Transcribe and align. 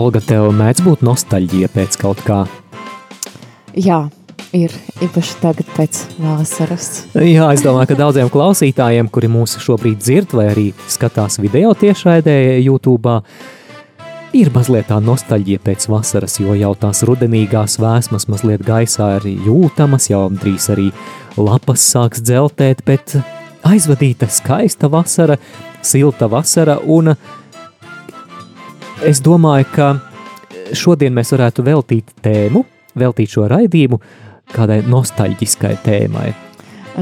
Olga, 0.00 0.20
tev 0.24 0.46
mēdz 0.56 0.80
būt 0.86 1.02
nostalģija 1.04 1.68
pēc 1.74 1.98
kaut 2.00 2.20
kā. 2.24 2.38
Jā, 3.76 3.98
ir 4.56 4.72
īpaši 5.04 5.34
tagad 5.42 5.68
pēc 5.76 5.98
vasaras. 6.16 6.86
Jā, 7.20 7.50
es 7.52 7.60
domāju, 7.66 7.90
ka 7.90 7.98
daudziem 7.98 8.30
klausītājiem, 8.32 9.10
kuri 9.12 9.28
mūs 9.28 9.58
šobrīd 9.60 9.98
dzird 10.00 10.32
vai 10.38 10.46
arī 10.54 10.66
skatās 10.88 11.36
video 11.42 11.74
tiešraidē 11.76 12.32
YouTube, 12.62 13.18
ir 14.40 14.52
mazliet 14.54 14.88
tā 14.88 15.02
nostalģija 15.04 15.60
pēc 15.66 15.84
vasaras, 15.92 16.38
jo 16.40 16.56
jau 16.56 16.72
tās 16.80 17.04
rudenīgās 17.04 17.76
vēsmas 17.82 18.24
mazliet 18.32 18.64
gaisā 18.64 19.10
ir 19.18 19.28
jūtamas, 19.50 20.08
jau 20.14 20.28
drīz 20.32 20.70
arī 20.72 20.88
lapas 21.36 21.84
sāks 21.92 22.24
dzeltēt, 22.24 22.86
bet 22.88 23.18
aizvadīta 23.68 24.30
skaista 24.32 24.88
vasara, 24.88 25.36
silta 25.84 26.30
vasara 26.32 26.78
un 26.88 27.12
es 29.06 29.20
domāju, 29.24 29.66
ka 29.74 29.88
šodien 30.76 31.14
mēs 31.16 31.32
varētu 31.34 31.64
veltīt 31.66 32.12
tēmu, 32.24 32.64
veltīt 32.98 33.34
šo 33.34 33.46
raidījumu 33.50 34.00
kādai 34.50 34.80
nostalģiskai 34.88 35.76
tēmai. 35.84 36.30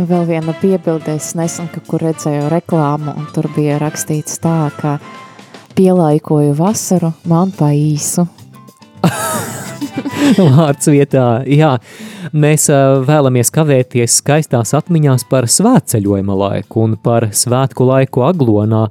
Vēl 0.09 0.27
viena 0.29 0.53
piebilde, 0.61 1.17
es 1.17 1.33
nesen 1.39 1.71
kaut 1.73 1.89
kur 1.89 2.05
redzēju 2.05 2.51
reklāmu, 2.53 3.15
un 3.17 3.27
tur 3.35 3.49
bija 3.57 3.81
rakstīts 3.83 4.39
tā, 4.45 4.69
ka 4.79 4.99
pielaikoju 5.79 6.55
vasaru 6.59 7.15
man 7.31 7.55
pa 7.57 7.73
īsu. 7.75 8.27
Vārds 10.57 10.89
vietā, 10.91 11.27
jā, 11.49 11.75
mēs 12.33 12.69
vēlamies 13.09 13.53
kavēties 13.55 14.19
skaistās 14.23 14.75
atmiņās 14.79 15.27
par 15.31 15.49
svētceļojuma 15.51 16.39
laiku 16.43 16.85
un 16.87 16.97
par 17.03 17.29
svētku 17.37 17.87
laiku 17.89 18.25
aglonā, 18.29 18.87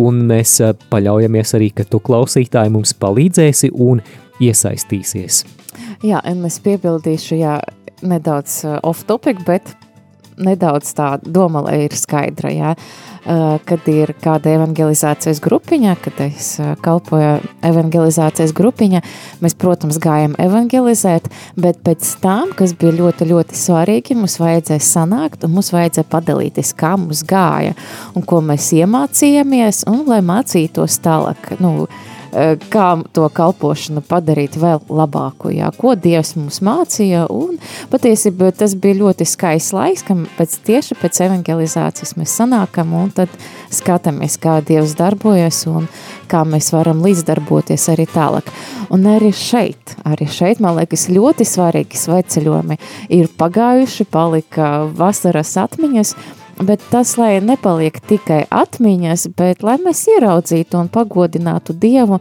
un 0.00 0.24
mēs 0.30 0.58
paļaujamies 0.92 1.56
arī, 1.58 1.70
ka 1.76 1.86
tu 1.88 2.02
klausītāji 2.04 2.74
mums 2.74 2.94
palīdzēsi 3.00 3.72
un 3.74 4.02
iesaistīsies. 4.40 5.44
Jā, 6.06 6.22
un 6.24 6.44
es 6.48 6.58
piebildīšu, 6.64 7.36
jā, 7.40 7.58
nedaudz 8.02 8.62
off 8.82 9.04
topic, 9.08 9.42
bet 9.46 9.74
nedaudz 10.40 10.92
tā 10.96 11.14
doma, 11.22 11.64
lai 11.66 11.84
ir 11.86 11.96
skaidra, 11.98 12.52
jā. 12.54 12.74
Uh, 13.20 13.58
kad 13.68 13.84
ir 13.92 14.14
kāda 14.24 14.54
evangelizācijas 14.56 15.42
grupiņa, 15.44 15.92
kad 16.00 16.22
es 16.24 16.54
uh, 16.56 16.70
kalpoju 16.80 17.34
evangelizācijas 17.68 18.54
grupiņa, 18.56 19.02
mēs, 19.44 19.54
protams, 19.60 19.98
gājam 20.00 20.32
evangelizēt, 20.40 21.28
bet 21.60 21.82
pēc 21.84 22.14
tam, 22.24 22.54
kas 22.56 22.72
bija 22.80 22.94
ļoti, 22.96 23.28
ļoti 23.28 23.58
svarīgi, 23.60 24.16
mums 24.16 24.38
vajadzēja 24.40 24.86
sanākt 24.86 25.44
un 25.44 25.52
mums 25.58 25.68
vajadzēja 25.76 26.08
padalīties, 26.08 26.72
kā 26.80 26.94
mums 26.96 27.20
gāja 27.28 27.76
un 28.16 28.24
ko 28.24 28.40
mēs 28.40 28.70
iemācījāmies 28.80 29.84
un 29.92 30.06
lai 30.08 30.22
mācītos 30.24 30.96
tālāk, 31.04 31.52
nu, 31.60 31.84
eh, 31.84 32.09
kā 32.70 32.88
to 33.16 33.26
kalpošanu 33.34 34.02
padarīt 34.06 34.56
vēl 34.60 34.82
labāku, 34.88 35.50
jā, 35.54 35.70
ko 35.76 35.94
Dievs 35.98 36.34
mums 36.38 36.60
mācīja, 36.64 37.26
un 37.32 37.58
patiesībā 37.90 38.52
tas 38.56 38.76
bija 38.78 39.00
ļoti 39.00 39.26
skaists 39.28 39.74
laiks, 39.76 40.04
ka 40.06 40.16
pēc 40.38 40.56
tieši 40.66 40.98
pēc 41.00 41.22
evangelizācijas 41.26 42.16
mēs 42.18 42.36
sanākam 42.40 42.94
un 42.98 43.10
tad 43.14 43.32
skatāmies, 43.74 44.38
kā 44.42 44.60
Dievs 44.66 44.96
darbojas 44.98 45.64
un 45.70 45.88
kā 46.30 46.44
mēs 46.46 46.70
varam 46.74 47.02
līdzdarboties 47.04 47.88
arī 47.92 48.06
tālāk. 48.10 48.50
Un 48.94 49.06
arī 49.10 49.32
šeit, 49.34 49.96
arī 50.06 50.28
šeit, 50.30 50.62
man 50.62 50.78
liekas, 50.78 51.08
ļoti 51.10 51.46
svarīgi 51.46 51.98
sveceļojumi 51.98 52.78
ir 53.16 53.30
pagājuši, 53.38 54.06
palika 54.10 54.70
vasaras 54.98 55.56
atmiņas, 55.62 56.14
Bet 56.60 56.82
tas, 56.90 57.14
lai 57.16 57.38
nepaliek 57.40 57.94
tikai 58.04 58.42
atmiņas, 58.52 59.22
bet 59.32 59.62
lai 59.64 59.78
mēs 59.80 60.02
ieraudzītu 60.12 60.76
un 60.76 60.90
pagodinātu 60.92 61.72
Dievu 61.72 62.18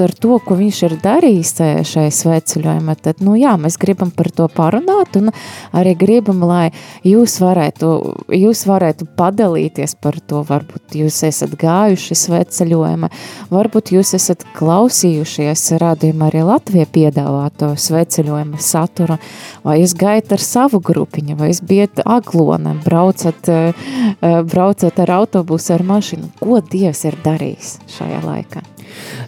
ar 0.00 0.14
to, 0.16 0.38
ko 0.40 0.56
Viņš 0.56 0.78
ir 0.86 0.94
darījis 1.02 1.50
šajā 1.90 2.12
sveceļojumā, 2.14 2.94
tad, 3.04 3.20
nu 3.24 3.34
jā, 3.36 3.52
mēs 3.60 3.76
gribam 3.80 4.08
par 4.14 4.30
to 4.32 4.46
parunāt 4.48 5.18
un 5.18 5.28
arī 5.76 5.92
gribam, 5.98 6.40
lai 6.48 6.70
jūs 7.04 7.36
varētu, 7.42 7.90
jūs 8.32 8.64
varētu 8.70 9.08
padalīties 9.18 9.96
par 10.00 10.16
to. 10.24 10.40
Varbūt 10.48 10.96
jūs 10.96 11.20
esat 11.28 11.52
gājuši 11.60 12.16
sveceļojumā, 12.22 13.10
varbūt 13.52 13.92
jūs 13.96 14.14
esat 14.16 14.46
klausījušies 14.56 15.66
rādījumā 15.82 16.30
arī 16.30 16.46
Latvijā 16.48 16.88
piedāvāto 16.94 17.74
sveceļojuma 17.76 18.62
saturu, 18.62 19.18
vai 19.66 19.80
jūs 19.82 19.96
gājat 20.00 20.32
ar 20.38 20.46
savu 20.46 20.80
grupiņu, 20.84 21.36
vai 21.40 21.52
jūs 21.52 21.62
bijat 21.68 22.04
aglonam, 22.04 22.80
braucat 22.84 23.52
uh, 23.52 23.73
braucot 24.20 25.02
ar 25.04 25.14
autobusu, 25.20 25.74
ar 25.74 25.84
mašīnu. 25.86 26.30
Ko 26.40 26.60
Dievs 26.60 27.04
ir 27.08 27.18
darījis 27.24 27.76
šajā 27.96 28.22
laikā? 28.24 28.64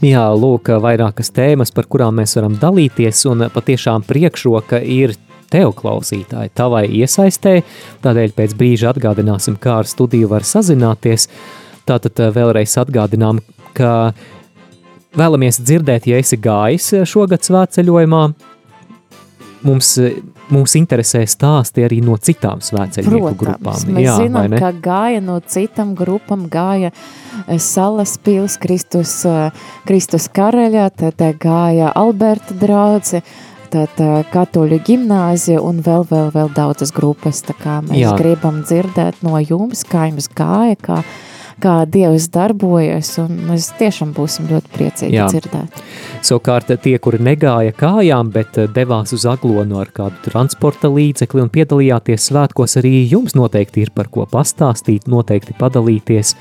Jā, 0.05 0.27
lūk, 0.37 0.71
vairākas 0.83 1.33
tēmas, 1.35 1.73
par 1.75 1.89
kurām 1.91 2.21
mēs 2.21 2.37
varam 2.39 2.57
dalīties, 2.61 3.25
un 3.31 3.49
patiešām 3.53 4.05
priekšroka 4.07 4.81
ir 4.83 5.17
tev, 5.53 5.73
klausītāji, 5.79 6.53
tavai 6.57 6.87
iesaistē. 7.01 7.61
Tādēļ 8.05 8.35
pēc 8.37 8.57
brīža 8.59 8.93
atgādināsim, 8.93 9.59
kā 9.61 9.81
ar 9.83 9.91
studiju 9.91 10.31
var 10.33 10.47
sazināties. 10.47 11.29
Tātad 11.87 12.19
vēlreiz 12.35 12.75
atgādinām, 12.83 13.41
ka 13.77 14.13
vēlamies 15.17 15.61
dzirdēt, 15.63 16.09
ja 16.11 16.19
esi 16.23 16.39
gājis 16.43 16.93
šogad 17.09 17.47
svētceļojumā, 17.47 18.23
mums, 19.67 19.93
mums 20.55 20.77
interesē 20.79 21.23
stāsti 21.29 21.85
arī 21.87 22.01
no 22.05 22.17
citām 22.23 22.63
svētceļnieku 22.65 23.33
Protams, 23.33 23.41
grupām. 23.41 23.97
mēs 23.97 24.07
Jā, 24.07 24.15
zinām, 24.23 24.57
ka 24.61 24.71
gāja 24.85 25.23
no 25.25 25.39
citām 25.41 25.95
grupām, 25.99 26.47
gāja 26.53 26.93
eh, 26.93 27.59
Salas 27.63 28.17
pils, 28.23 28.59
Kristus, 28.63 29.19
eh, 29.29 29.67
Kristus 29.89 30.29
karaļa, 30.33 30.89
tad 31.03 31.23
eh, 31.25 31.35
gāja 31.41 31.93
Alberta 31.97 32.57
draudze, 32.57 33.23
tad 33.73 33.99
katoļu 34.31 34.79
gimnāzija 34.87 35.61
un 35.61 35.81
vēl, 35.85 36.07
vēl, 36.09 36.31
vēl 36.33 36.53
daudzas 36.55 36.93
grupas. 36.95 37.43
Tā 37.45 37.57
kā 37.59 37.81
mēs 37.85 37.99
Jā. 37.99 38.13
gribam 38.17 38.63
dzirdēt 38.63 39.19
no 39.27 39.41
jums, 39.43 39.83
kā 39.91 40.07
jums 40.07 40.31
gāja, 40.39 40.79
kā, 40.81 41.01
kā 41.63 41.77
Dievs 41.89 42.29
darbojas, 42.33 43.15
un 43.23 43.41
mēs 43.49 43.71
tiešām 43.81 44.13
būsim 44.17 44.49
ļoti 44.51 44.73
priecīgi 44.75 45.17
Jā. 45.17 45.27
dzirdēt. 45.33 45.81
Savukārt 46.27 46.73
tie, 46.83 46.97
kuri 47.03 47.21
negāja 47.23 47.75
kājām, 47.77 48.33
bet 48.35 48.59
eh, 48.61 48.71
devās 48.73 49.15
uz 49.17 49.27
aglonu 49.29 49.81
ar 49.81 49.93
kādu 49.95 50.21
transporta 50.27 50.91
līdzekli 50.93 51.45
un 51.45 51.53
piedalījāties 51.53 52.31
svētkos, 52.31 52.79
arī 52.81 52.99
jums 53.11 53.37
noteikti 53.39 53.87
ir 53.87 53.95
par 53.97 54.11
ko 54.13 54.27
pastāstīt, 54.31 55.09
noteikti 55.11 55.57
padalīties. 55.59 56.37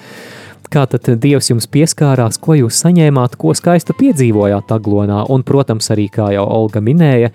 Kā 0.73 0.87
tad 0.89 1.05
Dievs 1.21 1.51
jums 1.51 1.67
pieskārās, 1.69 2.39
ko 2.41 2.55
jūs 2.57 2.79
saņēmāt, 2.81 3.35
ko 3.39 3.53
skaistu 3.55 3.93
piedzīvojāt 3.99 4.73
aglonā, 4.73 5.21
un, 5.31 5.45
protams, 5.45 5.91
arī, 5.93 6.07
kā 6.11 6.31
jau 6.33 6.47
Olga 6.57 6.81
minēja, 6.83 7.29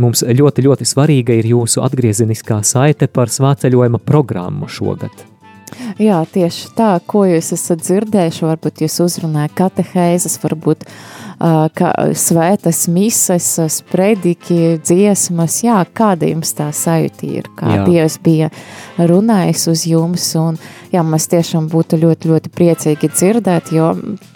mums 0.00 0.24
ļoti, 0.24 0.64
ļoti 0.66 0.88
svarīga 0.88 1.36
ir 1.36 1.50
jūsu 1.52 1.84
atgriezeniskā 1.84 2.62
saite 2.64 3.10
par 3.12 3.30
svētceļojuma 3.30 4.00
programmu 4.08 4.70
šogad. 4.72 5.31
Jā, 6.02 6.22
tieši 6.32 6.70
tā, 6.76 6.92
ko 7.06 7.24
jūs 7.28 7.52
esat 7.56 7.82
dzirdējuši, 7.84 8.44
varbūt 8.48 8.82
jūs 8.84 8.98
uzrunājat 9.04 9.54
katehēzes, 9.58 10.38
varbūt 10.42 10.84
uh, 10.86 11.66
kā 11.76 11.92
svētas 12.18 12.84
mises, 12.92 13.48
sprediki, 13.76 14.78
dziesmas, 14.82 15.60
jā, 15.66 15.78
kāda 15.94 16.30
jums 16.30 16.54
tā 16.58 16.68
sajūta 16.74 17.28
ir, 17.28 17.48
kā 17.58 17.76
Jā. 17.76 17.86
Dievs 17.88 18.18
bija 18.22 18.50
runājis 18.98 19.66
uz 19.72 19.86
jums, 19.90 20.28
un 20.38 20.60
jā, 20.94 21.02
mēs 21.06 21.28
tiešām 21.32 21.68
būtu 21.72 22.00
ļoti, 22.02 22.30
ļoti 22.32 22.52
priecīgi 22.54 23.12
dzirdēt, 23.12 23.74
jo 23.76 23.92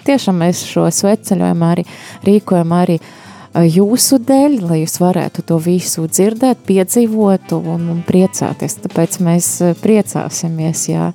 tiešām 0.06 0.42
mēs 0.44 0.64
šo 0.68 0.88
sveceļojumu 0.92 1.70
arī 1.70 1.86
rīkojam 2.26 2.76
arī 2.76 3.00
ā, 3.00 3.25
jūsu 3.64 4.18
dēļ, 4.26 4.56
lai 4.68 4.80
jūs 4.82 4.98
varētu 5.00 5.44
to 5.48 5.58
visu 5.62 6.06
dzirdēt, 6.10 6.64
piedzīvot 6.68 7.54
un, 7.56 7.86
un 7.94 8.02
priecāties. 8.06 8.78
Tāpēc 8.84 9.20
mēs 9.24 9.50
ā, 9.64 9.70
priecāsimies, 9.80 10.88
ja 10.90 11.12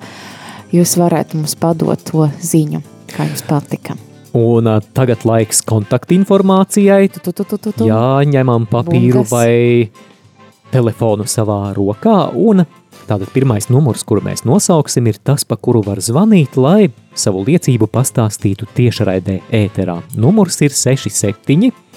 jūs 0.74 0.96
varētu 1.02 1.42
mums 1.42 1.58
padot 1.60 2.02
to 2.08 2.30
ziņu, 2.42 2.82
kā 3.14 3.28
jums 3.30 3.46
patika. 3.48 3.98
Un 4.38 4.70
uh, 4.72 4.80
tagad 4.96 5.26
laiks 5.28 5.60
kontaktinformācijai. 5.68 7.10
Tu, 7.12 7.20
tu, 7.20 7.34
tu, 7.36 7.58
tu, 7.58 7.74
tu. 7.76 7.88
Jā, 7.90 8.24
ņemam 8.24 8.66
papīru 8.72 9.26
Bungas. 9.26 9.34
vai 9.34 10.72
telefonu 10.72 11.28
savā 11.28 11.74
rokā. 11.76 12.32
Un 12.40 12.64
tātad 13.10 13.28
pirmais 13.36 13.68
numurs, 13.68 14.06
kuru 14.08 14.24
mēs 14.24 14.46
nosauksim, 14.48 15.12
ir 15.12 15.20
tas, 15.20 15.44
pa 15.44 15.60
kuru 15.60 15.84
var 15.84 16.00
zvanīt, 16.00 16.56
lai 16.56 16.94
savu 17.12 17.44
liecību 17.44 17.92
pastāstītu 17.92 18.70
tiešraidē 18.78 19.42
ēterā. 19.52 20.00
Numurs 20.16 20.62
ir 20.64 20.72
67 20.72 21.91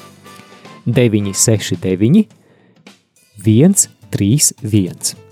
969 0.86 2.26
131. 3.44 5.24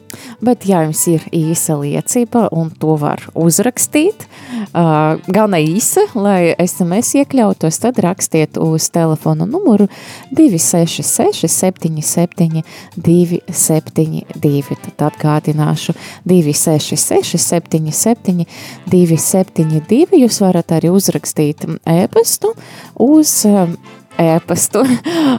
Bet, 0.42 0.66
ja 0.66 0.82
jums 0.84 1.00
ir 1.08 1.22
īsa 1.32 1.76
liecība, 1.78 2.48
un 2.52 2.70
to 2.82 2.96
var 3.00 3.22
uzrakstīt, 3.38 4.26
uh, 4.26 5.20
galvenā 5.24 5.60
īsa, 5.62 6.04
lai 6.18 6.52
SMS 6.60 7.14
iekļautos, 7.22 7.78
tad 7.82 8.00
rakstiet 8.02 8.58
uz 8.60 8.88
telefonu 8.92 9.46
numuru 9.48 9.86
266 10.34 11.48
77 11.48 12.64
272. 12.96 14.76
Tad 14.82 15.06
atgādināšu 15.12 15.94
266 16.28 17.38
77 17.38 18.46
272. 18.90 20.22
Jūs 20.24 20.42
varat 20.44 20.76
arī 20.76 20.92
uzrakstīt 20.92 21.66
e-pastu 21.86 22.52
uz 23.00 23.38
um, 23.48 23.76
e-pastu 24.18 24.84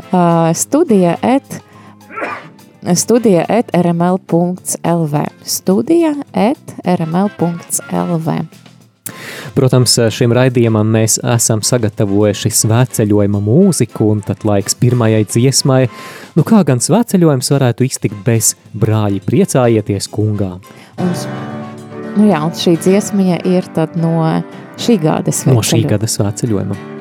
studija 0.64 1.18
et 1.22 1.62
studija 2.96 3.46
at 3.50 3.72
rml.lv. 3.76 5.16
Studija 5.44 6.16
at 6.34 6.98
rml.lv. 7.00 8.30
Protams, 9.54 9.94
šim 10.16 10.34
raidījumam 10.34 10.88
mēs 10.96 11.18
esam 11.36 11.62
sagatavojuši 11.64 12.50
svētceļojuma 12.64 13.42
mūziku, 13.44 14.08
un 14.16 14.24
tad 14.26 14.46
laiks 14.48 14.78
pirmajai 14.80 15.26
dziesmai. 15.30 15.82
Nu, 16.38 16.46
kā 16.48 16.64
gan 16.68 16.82
svētceļojums 16.84 17.52
varētu 17.54 17.86
iztikt 17.88 18.24
bez 18.26 18.54
brāļi 18.74 19.22
priecājieties 19.28 20.10
kungā? 20.14 20.56
Un, 21.04 21.14
nu 22.18 22.32
jā, 22.32 22.42
un 22.48 22.56
šī 22.58 22.78
dziesmiņa 22.88 23.44
ir 23.52 23.70
tad 23.76 24.00
no 24.00 24.16
šī 24.80 24.98
gada 25.04 25.30
No 25.30 25.62
šī 25.62 25.84
svētceļojuma. 25.84 25.94
gada 25.94 26.12
svētceļojuma. 26.16 26.93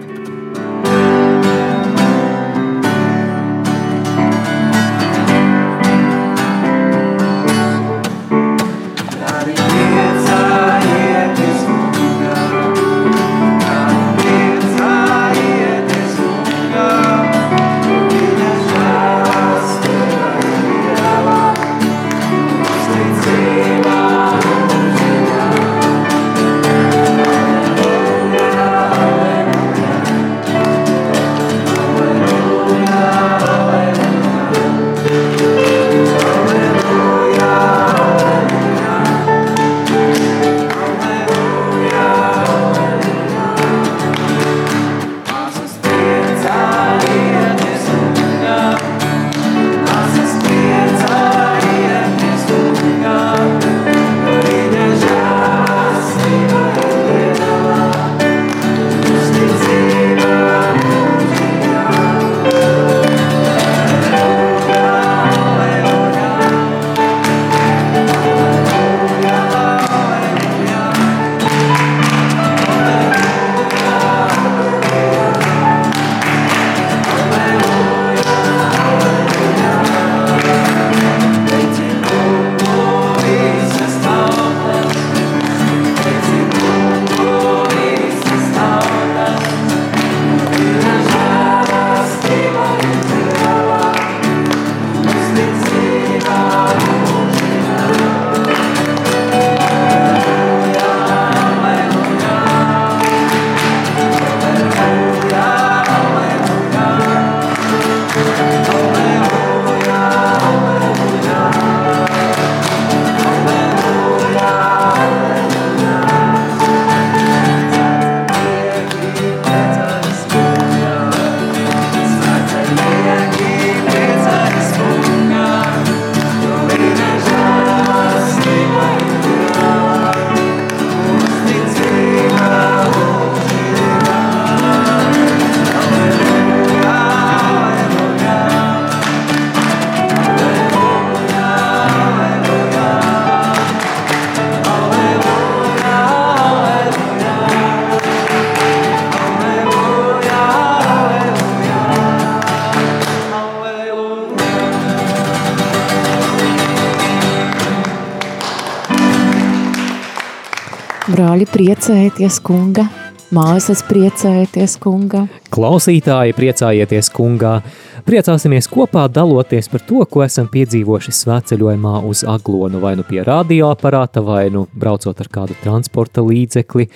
Priecājieties, 161.53 162.39
kunga, 162.41 162.87
māsas 163.35 163.83
priecājieties, 163.85 164.79
kunga. 164.81 165.27
Klausītāji, 165.53 166.33
priecājieties 166.37 167.11
kungā! 167.13 167.59
Priecāsimies 168.03 168.67
kopā, 168.73 169.05
daloties 169.13 169.69
par 169.71 169.85
to, 169.87 170.01
ko 170.11 170.25
esam 170.25 170.49
piedzīvojuši 170.51 171.13
svētceļojumā 171.21 172.01
uz 172.09 172.25
Aglonu, 172.27 172.81
vai 172.83 172.97
nu 172.99 173.05
pie 173.07 173.21
radioaparāta, 173.29 174.25
vai 174.27 174.49
nu 174.51 174.65
braucot 174.73 175.21
ar 175.23 175.31
kādu 175.31 175.55
transporta 175.63 176.25
līdzekli, 176.25 176.89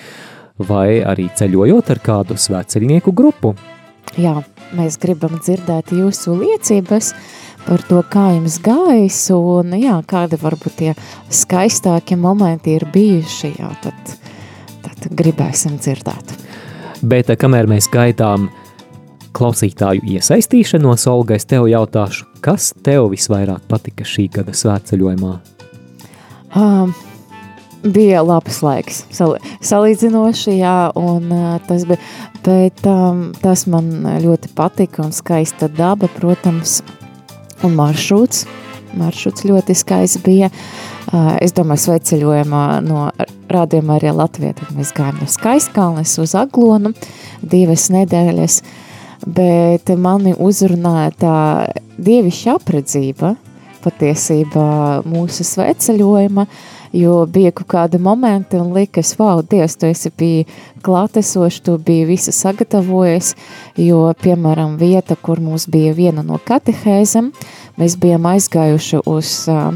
vai 0.67 1.03
arī 1.07 1.29
ceļojot 1.37 1.93
ar 1.95 2.03
kādu 2.09 2.39
svētceļnieku 2.41 3.15
grupu. 3.15 3.55
Jā, 4.17 4.41
mēs 4.75 4.97
gribam 5.03 5.37
dzirdēt 5.37 5.93
jūsu 5.95 6.35
liecības 6.41 7.13
par 7.67 7.83
to, 7.87 8.01
kā 8.11 8.31
jums 8.33 8.57
gājis, 8.65 9.21
un 9.37 9.77
jā, 9.77 10.01
kādi 10.09 10.41
varbūt 10.41 10.81
tie 10.81 10.95
skaistākie 11.29 12.17
momenti 12.19 12.79
ir 12.79 12.87
bijuši, 12.95 13.53
jā, 13.61 13.71
tad, 13.85 14.17
tad 15.03 15.17
gribēsim 15.19 15.79
dzirdēt. 15.81 16.37
Bet 17.03 17.31
eh, 17.31 17.39
kamēr 17.39 17.69
mēs 17.71 17.91
gaidām 17.93 18.49
klausītāju 19.37 20.07
iesaistīšanos, 20.17 21.05
Olga, 21.13 21.37
es 21.37 21.45
tev 21.49 21.67
jautāšu, 21.69 22.25
kas 22.45 22.71
tev 22.87 23.11
visvairāk 23.13 23.67
patika 23.69 24.07
šī 24.09 24.31
gada 24.39 24.55
svētceļojumā? 24.57 25.35
Um, 26.57 26.95
bija 27.85 28.23
labs 28.25 28.63
laiks, 28.65 29.03
sal 29.13 29.37
salīdzinoši, 29.61 30.57
jā, 30.63 30.77
un 30.97 31.29
uh, 31.35 31.49
tas 31.69 31.85
bija, 31.89 32.01
bet 32.47 32.87
um, 32.89 33.27
tas 33.43 33.67
man 33.69 33.91
ļoti 34.25 34.55
patika 34.57 35.05
un 35.05 35.13
skaista 35.13 35.69
daba, 35.69 36.09
protams, 36.17 36.81
un 37.67 37.77
maršruts. 37.77 38.47
Maršruts 38.99 39.47
ļoti 39.47 39.77
skaists 39.77 40.23
bija. 40.25 40.51
Es 41.43 41.55
domāju, 41.57 41.85
sveceļojumā 41.85 42.65
no 42.87 43.07
rādījuma 43.53 43.99
arī 43.99 44.13
Latvijā. 44.17 44.57
Tad 44.59 44.75
mēs 44.77 44.93
gājām 44.97 45.21
no 45.23 45.31
Skaistkalnes 45.31 46.17
uz 46.23 46.35
Aglonu 46.39 46.93
divas 47.43 47.89
nedēļas, 47.95 48.61
bet 49.27 49.93
mani 50.01 50.35
uzrunāja 50.35 51.13
tā 51.21 51.37
dievišķa 51.97 52.57
apredzība 52.59 53.37
patiesībā 53.87 54.69
mūsu 55.07 55.47
sveceļojuma, 55.47 56.47
jo 56.93 57.25
bija 57.27 57.53
kaut 57.57 57.69
kādi 57.73 58.01
momenti 58.03 58.61
un 58.61 58.75
likas, 58.77 59.15
wow, 59.19 59.43
Dievs, 59.43 59.79
tu 59.81 59.89
esi 59.91 60.13
bija 60.19 60.45
klātesoši, 60.87 61.63
tu 61.67 61.79
biji 61.79 62.07
visu 62.13 62.35
sagatavojies, 62.35 63.35
jo, 63.81 64.03
piemēram, 64.23 64.77
vieta, 64.81 65.17
kur 65.17 65.41
mums 65.43 65.67
bija 65.71 65.95
viena 65.97 66.27
no 66.27 66.39
katehēzem, 66.45 67.33
mēs 67.81 67.99
bijām 68.03 68.31
aizgājuši 68.35 69.03
uz 69.07 69.35
uh, 69.53 69.75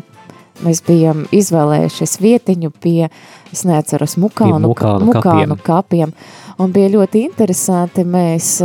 Mēs 0.61 0.83
bijām 0.85 1.25
izvēlējušies 1.33 2.19
vietiņu 2.21 2.71
pie, 2.85 3.09
es 3.49 3.62
neatceros, 3.64 4.19
mukānu, 4.21 4.59
mukānu 4.69 5.09
mukānu 5.09 5.57
kapiem. 5.57 5.62
kapiem. 5.64 6.12
Un 6.61 6.75
bija 6.75 6.90
ļoti 6.93 7.23
interesanti, 7.25 8.05
mēs 8.05 8.59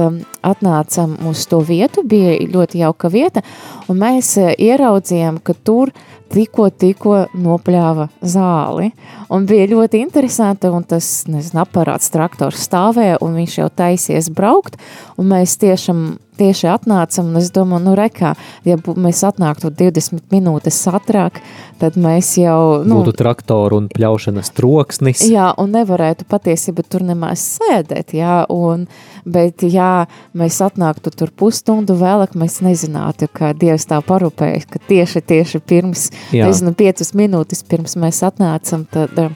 atnācam 0.43 1.13
uz 1.29 1.45
to 1.47 1.61
vietu, 1.63 2.03
bija 2.03 2.35
ļoti 2.51 2.81
jauka 2.83 3.11
vieta, 3.13 3.45
un 3.91 4.01
mēs 4.01 4.35
uh, 4.41 4.51
ieraudzījām, 4.53 5.41
ka 5.45 5.55
tur 5.65 5.93
tikko, 6.33 6.69
tikko 6.73 7.15
nopļāva 7.37 8.09
zāli. 8.25 8.91
Un 9.33 9.47
bija 9.49 9.69
ļoti 9.71 10.01
interesanti, 10.03 10.69
un 10.73 10.85
tas, 10.87 11.07
nezinu, 11.29 11.61
aparāts 11.63 12.11
traktors 12.13 12.65
stāvēja, 12.67 13.19
un 13.25 13.37
viņš 13.39 13.57
jau 13.61 13.71
taisies 13.73 14.29
braukt, 14.33 14.77
un 15.19 15.29
mēs 15.31 15.57
tiešām 15.61 16.05
tieši 16.35 16.67
atnācam, 16.67 17.29
un 17.31 17.39
es 17.39 17.49
domāju, 17.55 17.85
nu 17.85 17.93
rekā, 17.97 18.33
ja 18.67 18.77
mēs 18.77 19.21
atnāktu 19.27 19.71
20 19.71 20.25
minūtes 20.33 20.81
ātrāk, 20.91 21.39
tad 21.79 21.95
mēs 21.99 22.33
jau, 22.41 22.83
nu, 22.83 22.99
Būtu 22.99 23.15
traktoru 23.21 23.79
un 23.79 23.89
pļaušanas 23.93 24.51
troksnis. 24.57 25.23
Jā, 25.31 25.51
un 25.61 25.71
nevarētu 25.75 26.27
patiesībā 26.31 26.85
tur 26.89 27.05
nemaz 27.07 27.43
sēdēt, 27.55 28.15
jā, 28.19 28.41
un, 28.51 28.87
bet 29.25 29.65
jā, 29.65 30.05
mēs 30.37 30.59
atnāktu 30.63 31.11
tur 31.13 31.31
pusstundu 31.35 31.97
vēlāk, 31.99 32.35
mēs 32.37 32.59
nezinātu, 32.65 33.29
ka 33.33 33.53
Dievs 33.57 33.87
tā 33.89 33.99
parūpējas, 34.05 34.67
ka 34.69 34.81
tieši, 34.87 35.23
tieši 35.25 35.61
pirms, 35.65 36.09
Jā. 36.35 36.47
nezinu, 36.47 36.75
piecas 36.77 37.15
minūtes 37.17 37.65
pirms 37.67 37.97
mēs 38.01 38.21
atnācam, 38.27 38.85
tad 38.91 39.17
uh, 39.21 39.33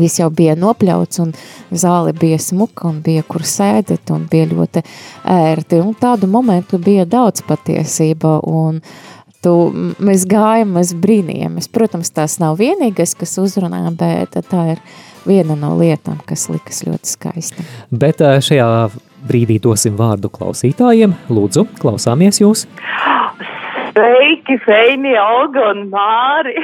viss 0.00 0.20
jau 0.20 0.28
bija 0.32 0.56
nopļauts 0.58 1.22
un 1.22 1.32
zāle 1.70 2.14
bija 2.16 2.38
smuka 2.40 2.88
un 2.88 3.00
bija 3.04 3.24
kur 3.28 3.44
sēdēt 3.46 4.12
un 4.14 4.26
bija 4.30 4.48
ļoti 4.52 4.84
ērti, 5.28 5.80
un 5.82 5.96
tādu 5.98 6.30
momentu 6.30 6.80
bija 6.82 7.06
daudz 7.08 7.44
patiesība, 7.46 8.38
un 8.48 8.80
tu, 9.44 9.54
mēs 10.02 10.26
gājam, 10.30 10.76
mēs 10.78 10.94
brīnījāmies. 11.02 11.70
Protams, 11.72 12.12
tās 12.14 12.38
nav 12.42 12.60
vienīgais, 12.60 13.16
kas 13.18 13.36
uzrunā, 13.42 13.84
bet 13.98 14.38
tā 14.48 14.66
ir 14.76 14.84
viena 15.26 15.56
no 15.58 15.74
lietām, 15.78 16.18
kas 16.28 16.48
likas 16.52 16.82
ļoti 16.86 17.12
skaista. 17.16 17.64
Bet 17.90 18.22
ā, 18.24 18.34
šajā 18.42 18.68
brīdī 19.28 19.60
dosim 19.62 19.94
vārdu 19.98 20.30
klausītājiem. 20.34 21.14
Lūdzu, 21.30 21.66
klausāmies 21.82 22.40
jūs. 22.42 22.66
Sveiki, 23.92 24.56
Feini, 24.64 25.12
Olga 25.20 25.66
un 25.74 25.82
Māri. 25.92 26.54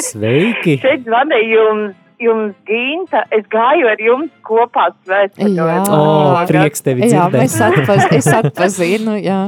Sveiki! 0.00 0.78
Šeit 0.84 1.04
zvanīja 1.04 1.50
jums, 1.58 1.98
jums 2.22 2.54
Ginta. 2.68 3.24
Es 3.36 3.44
gāju 3.52 3.90
ar 3.90 4.00
jums 4.00 4.32
kopā 4.46 4.88
svētceļojumā. 5.04 5.76
Jā. 5.76 6.00
O, 6.00 6.40
prieks 6.48 6.84
tevi 6.86 7.04
Jā, 7.06 7.26
dzirdēt. 7.28 7.44
mēs 7.44 7.58
atpaz, 7.68 8.06
es 8.16 8.30
atpazinu, 8.40 9.18
jā. 9.20 9.42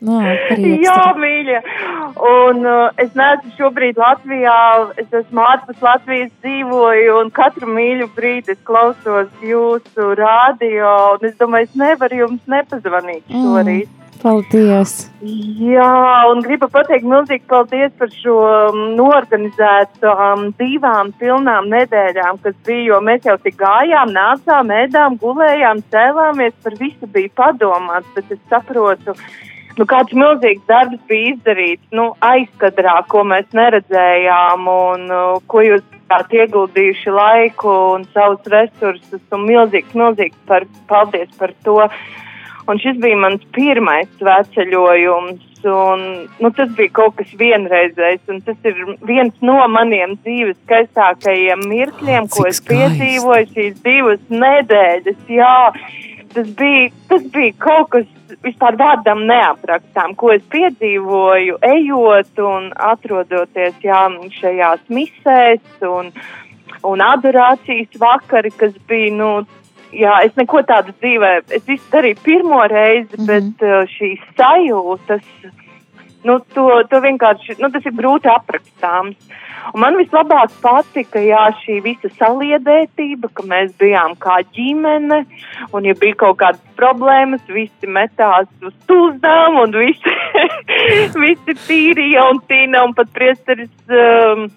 Nā, 0.00 0.20
prieks. 0.48 0.86
Jā, 0.86 1.12
mīļa. 1.20 1.58
Un 2.24 2.64
uh, 2.64 2.88
es 3.00 3.12
neesmu 3.18 3.52
šobrīd 3.58 4.00
Latvijā, 4.00 4.56
es 4.96 5.12
esmu 5.20 5.44
ārpus 5.44 5.82
Latvijas 5.84 6.30
dzīvoju, 6.40 7.18
un 7.20 7.28
katru 7.36 7.68
mīļu 7.68 8.08
brīdi 8.16 8.54
es 8.56 8.60
klausos 8.64 9.28
jūsu 9.44 10.14
rādio, 10.16 10.94
un 11.18 11.28
es 11.28 11.36
domāju, 11.40 11.68
es 11.68 11.80
nevaru 11.84 12.22
jums 12.24 12.44
nepazvanīt 12.48 13.24
Mm. 13.28 13.44
šorīt. 13.44 13.96
Paldies. 14.20 14.90
Jā, 15.24 15.92
un 16.28 16.42
gribu 16.44 16.66
pateikt 16.68 17.06
milzīgi 17.08 17.46
paldies 17.48 17.92
par 17.96 18.10
šo 18.12 18.34
um, 18.68 18.80
norganizētām 18.98 20.50
divām 20.58 21.12
pilnām 21.20 21.70
nedēļām, 21.72 22.40
kas 22.44 22.56
bija, 22.66 22.90
jo 22.90 23.00
mēs 23.04 23.24
jau 23.24 23.36
tik 23.40 23.56
gājām, 23.60 24.12
nācām, 24.12 24.72
ēdām, 24.76 25.16
gulējām, 25.22 25.80
cēlāmies, 25.92 26.52
par 26.64 26.76
visu 26.80 27.08
bija 27.08 27.32
padomāts, 27.40 28.12
bet 28.16 28.28
es 28.36 28.42
saprotu, 28.52 29.16
nu 29.80 29.86
kāds 29.88 30.12
milzīgs 30.16 30.66
darbs 30.68 31.00
bija 31.08 31.34
izdarīts, 31.34 31.86
nu 31.96 32.10
aizkadrā, 32.24 32.98
ko 33.08 33.24
mēs 33.28 33.48
neredzējām 33.56 34.68
un 34.68 35.06
uh, 35.08 35.36
ko 35.50 35.64
jūs 35.64 35.84
bijāt 36.10 36.34
ieguldījuši 36.42 37.14
laiku 37.14 37.76
un 37.94 38.08
savus 38.14 38.50
resursus 38.52 39.22
un 39.32 39.46
milzīgs, 39.48 39.94
milzīgs 39.96 40.36
par, 40.50 40.66
paldies 40.90 41.30
par 41.38 41.54
to. 41.64 41.78
Un 42.68 42.78
šis 42.78 43.00
bija 43.02 43.18
mans 43.18 43.46
pirmais 43.56 44.10
sveceļojums. 44.20 45.46
Un, 45.60 46.04
nu, 46.40 46.48
tas 46.56 46.70
bija 46.72 46.88
kaut 46.96 47.18
kas 47.18 47.32
vienreizējs, 47.36 48.22
un 48.32 48.38
tas 48.46 48.56
ir 48.64 48.78
viens 49.04 49.42
no 49.44 49.58
maniem 49.68 50.14
dzīves 50.22 50.56
skaistākajiem 50.62 51.66
mirkļiem, 51.68 52.30
ko 52.32 52.46
Cik 52.46 52.52
es 52.54 52.62
piedzīvoju 52.70 53.50
šīs 53.50 53.82
divas 53.84 54.22
nedēļas. 54.32 55.18
Jā, 55.28 55.58
tas 56.32 56.48
bija, 56.56 56.88
tas 57.12 57.28
bija 57.34 57.58
kaut 57.60 57.90
kas 57.92 58.08
vispār 58.44 58.76
vārdam 58.80 59.24
neaprakstām, 59.28 60.14
ko 60.18 60.32
es 60.34 60.42
piedzīvoju, 60.52 61.58
ejot 61.66 62.42
un 62.44 62.70
atrodoties 62.90 63.78
jā, 63.84 64.02
šajās 64.40 64.82
misēs 64.88 65.86
un, 65.86 66.12
un 66.86 67.04
adorācijas 67.04 67.98
vakari, 68.00 68.52
kas 68.56 68.76
bija, 68.90 69.14
nu, 69.16 69.30
jā, 69.92 70.20
es 70.26 70.36
neko 70.38 70.62
tādu 70.68 70.94
dzīvē, 71.00 71.32
es 71.56 71.66
visu 71.68 71.86
darīju 71.92 72.20
pirmo 72.24 72.62
reizi, 72.70 73.16
mm 73.16 73.24
-hmm. 73.24 73.26
bet 73.26 73.66
uh, 73.66 73.82
šīs 73.96 74.22
sajūtas, 74.38 75.26
nu, 76.26 76.38
to, 76.54 76.66
to 76.90 77.00
vienkārši, 77.04 77.58
nu, 77.60 77.70
ir 77.80 77.96
grūti 77.96 78.30
aprakstāms. 78.30 79.16
Un 79.74 79.82
man 79.82 79.96
vislabāk 79.98 80.52
patika, 80.64 81.20
jā, 81.22 81.42
šī 81.60 81.80
visa 81.84 82.08
saliedētība, 82.16 83.28
ka 83.36 83.44
mēs 83.46 83.74
bijām 83.80 84.16
kā 84.20 84.40
ģimene, 84.56 85.20
un 85.76 85.88
ja 85.88 85.94
bija 86.00 86.16
kaut 86.22 86.40
kādas 86.40 86.62
problēmas, 86.80 87.44
visi 87.52 87.90
metās 87.90 88.48
uz 88.64 88.74
tūzdām, 88.88 89.60
un 89.60 89.76
visi, 89.76 90.16
visi 91.26 91.56
tīrīja 91.66 92.24
un 92.32 92.40
tīna, 92.48 92.86
un 92.88 92.96
pat 92.96 93.12
priesteris, 93.16 93.72
um, 93.92 94.48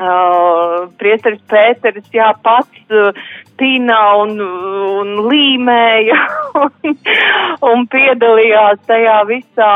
uh, 0.00 0.88
priesteris 1.00 1.42
Pēteris, 1.50 2.08
jā, 2.14 2.30
pats 2.44 2.94
uh, 2.94 3.12
tīna 3.60 3.98
un, 4.22 4.38
un 4.40 5.10
līmēja 5.28 6.18
un, 6.62 6.94
un 7.70 7.84
piedalījās 7.92 8.80
tajā 8.88 9.18
visā, 9.28 9.72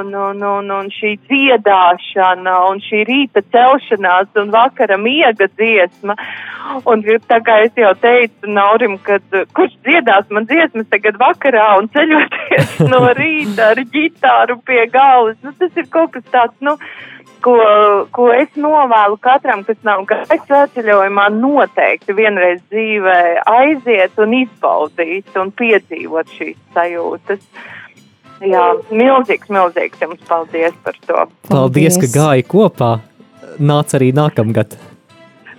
un, 0.00 0.10
un, 0.14 0.42
un, 0.52 0.72
un 0.74 0.90
šī 0.94 1.14
dziedāšana, 1.30 2.56
un 2.70 2.82
šī 2.84 3.04
rīta 3.08 3.44
celšanās, 3.54 4.32
un 4.40 4.50
vakara 4.54 4.98
miega 5.00 5.48
dziesma. 5.54 6.16
Un 6.90 7.02
tā 7.30 7.40
kā 7.46 7.60
es 7.64 7.78
jau 7.78 7.92
teicu 8.02 8.50
Naurim, 8.50 8.98
kad 9.06 9.24
kurš 9.56 9.76
dziedās 9.86 10.28
man 10.34 10.46
dziesmas 10.50 10.90
tagad 10.92 11.18
vakarā 11.20 11.70
un 11.80 11.88
ceļoties 11.94 12.76
no 12.92 13.04
rīta 13.16 13.72
ar 13.74 13.84
ģitāru 13.94 14.60
pie 14.66 14.84
galvas, 14.92 15.38
nu 15.44 15.54
tas 15.58 15.78
ir 15.78 15.88
kaut 15.92 16.12
kas 16.16 16.26
tāds, 16.34 16.56
nu, 16.64 16.76
ko, 17.44 17.56
ko 18.14 18.28
es 18.34 18.52
novēlu 18.60 19.18
katram, 19.22 19.64
kas 19.66 19.78
nav 19.86 20.04
gājis 20.10 20.44
svētceļojumā, 20.46 21.26
noteikti 21.36 22.16
vienreiz 22.16 22.62
dzīvē 22.72 23.18
aiziet 23.50 24.18
un 24.22 24.36
izbaudīt 24.42 25.36
un 25.40 25.52
piedzīvot 25.56 26.32
šīs 26.36 26.58
sajūtas. 26.76 27.42
Jā, 28.40 28.66
milzīgs, 28.88 29.50
milzīgs 29.52 30.00
jums 30.00 30.22
paldies 30.28 30.76
par 30.84 30.96
to. 31.06 31.26
Paldies, 31.50 32.00
ka 32.00 32.08
gāji 32.14 32.46
kopā. 32.48 32.94
Nāc 33.60 33.92
arī 33.98 34.14
nākamgad. 34.16 34.78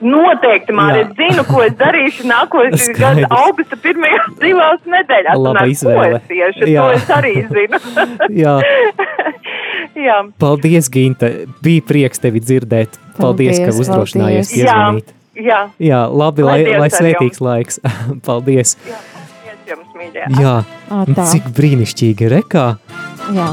Noteikti, 0.01 0.73
Mārija, 0.73 1.05
es 1.05 1.11
zinu, 1.17 1.43
ko 1.45 1.59
es 1.61 1.75
darīšu 1.77 2.25
nākošais 2.25 2.87
gada 2.97 3.27
augusta 3.37 3.77
pirmajās 3.83 4.31
divās 4.41 4.81
nedēļās. 4.89 5.43
ko 5.59 5.65
izvēle. 5.69 6.17
es 6.17 6.31
tieši, 6.31 6.69
Jā. 6.71 6.81
to 6.81 6.95
es 6.97 7.11
arī 7.17 7.33
zinu. 7.51 7.81
Jā, 8.41 8.55
Jā. 10.01 10.19
paldies, 10.41 10.89
Ginta. 10.91 11.29
Bija 11.63 11.83
prieks 11.87 12.21
tevi 12.23 12.41
dzirdēt. 12.43 12.97
Paldies, 13.17 13.57
Paldies, 13.57 13.59
ka 13.65 13.73
uzdrošinājies 13.83 14.53
paldies. 14.53 14.65
Jā. 14.65 15.17
Jā, 15.41 15.59
Jā, 15.79 15.99
labi, 16.11 16.43
lai, 16.43 16.57
Lai 16.67 16.79
lai 16.83 16.89
svētīgs 16.91 17.39
laiks. 17.41 17.79
paldies. 18.27 18.75
jā, 18.87 18.97
paldies 19.13 19.71
jums, 19.71 19.93
mīļie. 19.97 20.25
Jā, 20.41 20.55
tā. 21.15 21.27
cik 21.31 21.47
brīnišķīgi 21.55 22.31
rekā. 22.33 22.65
Jā. 23.35 23.47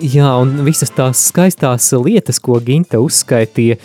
Jā, 0.00 0.28
un 0.40 0.54
visas 0.64 0.92
tās 0.96 1.20
skaistās 1.28 1.90
lietas, 2.00 2.38
ko 2.40 2.56
Ginta 2.64 3.00
uzskaitīja, 3.04 3.76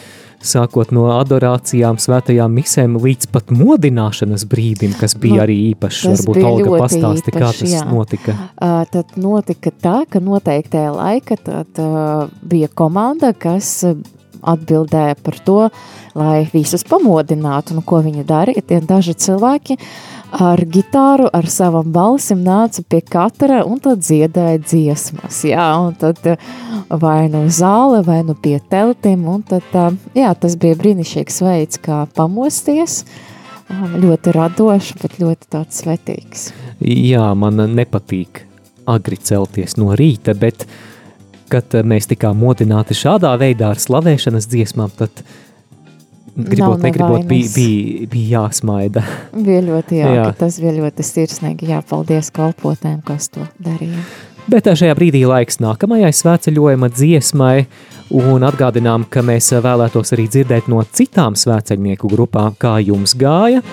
sākot 0.47 0.91
no 0.95 1.07
adorācijām, 1.15 1.99
svētajām 2.01 2.55
misēm 2.59 2.97
līdz 3.01 3.29
pat 3.33 3.53
modināšanas 3.55 4.47
brīdim, 4.49 4.95
kas 4.99 5.17
bija 5.19 5.41
Nu, 5.41 5.43
arī 5.45 5.57
īpašs. 5.71 6.07
Varbūt 6.11 6.41
Olga 6.45 6.81
pastāsti, 6.85 7.33
kā 7.35 7.45
īpašs, 7.49 7.61
tas 7.63 7.73
jā. 7.75 7.85
notika. 7.89 8.35
Uh, 8.55 8.81
tad 8.93 9.15
notika 9.19 9.73
tā, 9.73 9.97
ka 10.09 10.21
noteiktajā 10.23 10.91
laika 10.95 11.39
tad, 11.41 11.81
uh, 11.81 12.27
bija 12.45 12.69
komanda, 12.71 13.33
kas 13.33 13.81
atbildēja 14.45 15.17
par 15.25 15.39
to, 15.45 15.59
lai 16.17 16.45
visus 16.53 16.85
pamodinātu. 16.87 17.75
Nu, 17.77 17.83
ko 17.85 18.01
viņi 18.05 18.25
darīja? 18.27 18.65
Tie 18.69 18.81
daži 18.85 19.15
cilvēki 19.25 19.79
ar 20.39 20.62
gitāru, 20.72 21.27
ar 21.34 21.48
savam 21.51 21.92
balsim 21.96 22.42
nāca 22.46 22.84
pie 22.88 23.01
katra 23.01 23.63
un 23.68 23.80
tad 23.84 24.04
dziedāja 24.04 24.60
dziesmas. 24.63 25.44
Jā, 25.48 25.68
un 25.82 25.96
tad 26.00 26.20
uh, 26.27 26.50
vai 26.89 27.27
nu 27.32 27.46
zāle, 27.50 28.01
vai 28.06 28.22
nu 28.27 28.36
pie 28.36 28.58
teltiem. 28.72 29.24
Un 29.32 29.46
tad, 29.48 29.68
uh, 29.74 29.96
jā, 30.18 30.34
tas 30.39 30.58
bija 30.60 30.77
brīnišķīgs 30.82 31.42
veids, 31.46 31.82
kā 31.84 32.04
pamosties. 32.18 33.04
Ļoti 33.96 34.34
radošs, 34.36 34.92
bet 35.01 35.15
ļoti 35.18 35.50
tāds 35.56 35.80
svetīgs. 35.82 36.51
Jā, 36.86 37.32
man 37.34 37.63
nepatīk 37.74 38.44
agri 38.86 39.18
celties 39.18 39.74
no 39.80 39.96
rīta, 39.98 40.36
bet, 40.38 40.68
kad 41.50 41.74
eh, 41.74 41.86
mēs 41.86 42.10
tikām 42.12 42.38
modināti 42.42 42.98
šādā 42.98 43.34
veidā 43.42 43.72
ar 43.74 43.82
slavēšanas 43.82 44.48
dziesmām, 44.51 44.94
tad, 45.00 45.24
gribot, 46.36 46.82
negribot, 46.84 47.25
bija, 47.30 47.50
bija, 47.56 48.08
bija 48.12 48.39
jāsmaida. 48.39 49.04
Bija 49.34 49.63
ļoti 49.65 50.00
jauki, 50.01 50.20
Jā. 50.20 50.30
tas 50.39 50.60
bija 50.62 50.75
ļoti 50.77 51.06
sirsnīgi. 51.08 51.70
Jā, 51.72 51.82
paldies 51.88 52.32
kalpotēm, 52.36 53.01
kas 53.08 53.30
to 53.34 53.48
darīja. 53.63 54.04
Bet 54.51 54.68
šajā 54.70 54.94
brīdī 54.94 55.24
laiks 55.25 55.58
nākamajai 55.63 56.12
svētceļojuma 56.13 56.92
dziesmai, 56.94 57.65
un 58.13 58.46
atgādinām, 58.46 59.08
ka 59.10 59.24
mēs 59.25 59.50
vēlētos 59.65 60.13
arī 60.13 60.27
dzirdēt 60.30 60.70
no 60.70 60.84
citām 60.86 61.38
svētceļnieku 61.39 62.12
grupām, 62.12 62.54
kā 62.62 62.77
jums 62.86 63.15
gāja. 63.18 63.63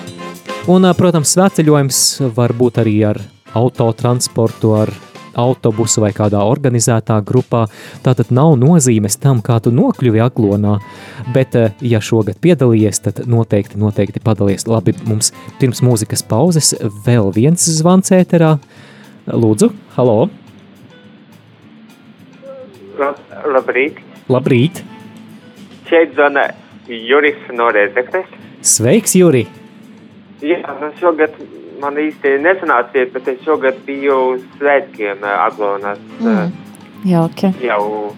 Un, 0.73 0.87
protams, 0.97 1.35
svētceļojums 1.35 2.01
var 2.37 2.55
būt 2.57 2.81
arī 2.81 2.97
ar 3.11 3.21
autotransportu, 3.59 4.73
ar 4.79 4.95
autobusu 5.39 6.03
vai 6.05 6.13
kādā 6.17 6.43
organizētā 6.45 7.19
grupā. 7.27 7.67
Tātad 8.05 8.33
nav 8.35 8.57
nozīmes 8.61 9.19
tam, 9.23 9.43
kā 9.45 9.59
tu 9.63 9.73
nokļuvi 9.75 10.23
aglonā, 10.25 10.79
bet, 11.35 11.55
eh, 11.57 11.73
ja 11.81 12.01
šogad 12.01 12.41
piedalījies, 12.41 13.03
tad 13.03 13.25
noteikti, 13.27 13.79
noteikti 13.79 14.21
padalies. 14.21 14.67
Labi, 14.67 14.95
mums 15.07 15.33
pirms 15.61 15.83
mūzikas 15.83 16.23
pauzes 16.27 16.75
vēl 17.07 17.33
viens 17.35 17.65
zvans 17.79 18.11
ēterā. 18.11 18.59
Lūdzu, 19.27 19.71
halo! 19.97 20.31
Lab, 22.99 23.19
labrīt! 23.47 24.03
Labrīt! 24.29 24.83
Šeit 25.89 26.15
zvana 26.15 26.51
Juris 26.89 27.39
no 27.53 27.71
Rezeknes. 27.71 28.27
Sveiks, 28.63 29.15
Juri! 29.15 29.47
Jā, 30.43 30.59
nu 30.81 30.91
šogad 30.99 31.35
man 31.83 31.99
īsti 31.99 32.37
nesanāca 32.43 33.01
iet, 33.01 33.13
bet 33.15 33.29
es 33.33 33.41
šogad 33.47 33.81
biju 33.87 34.19
uz 34.35 34.45
svētkiem 34.59 35.25
eh, 35.25 35.39
Aglonās. 35.47 36.03
Mm. 36.21 36.53
Jauki. 37.11 37.51
Jau 37.67 38.13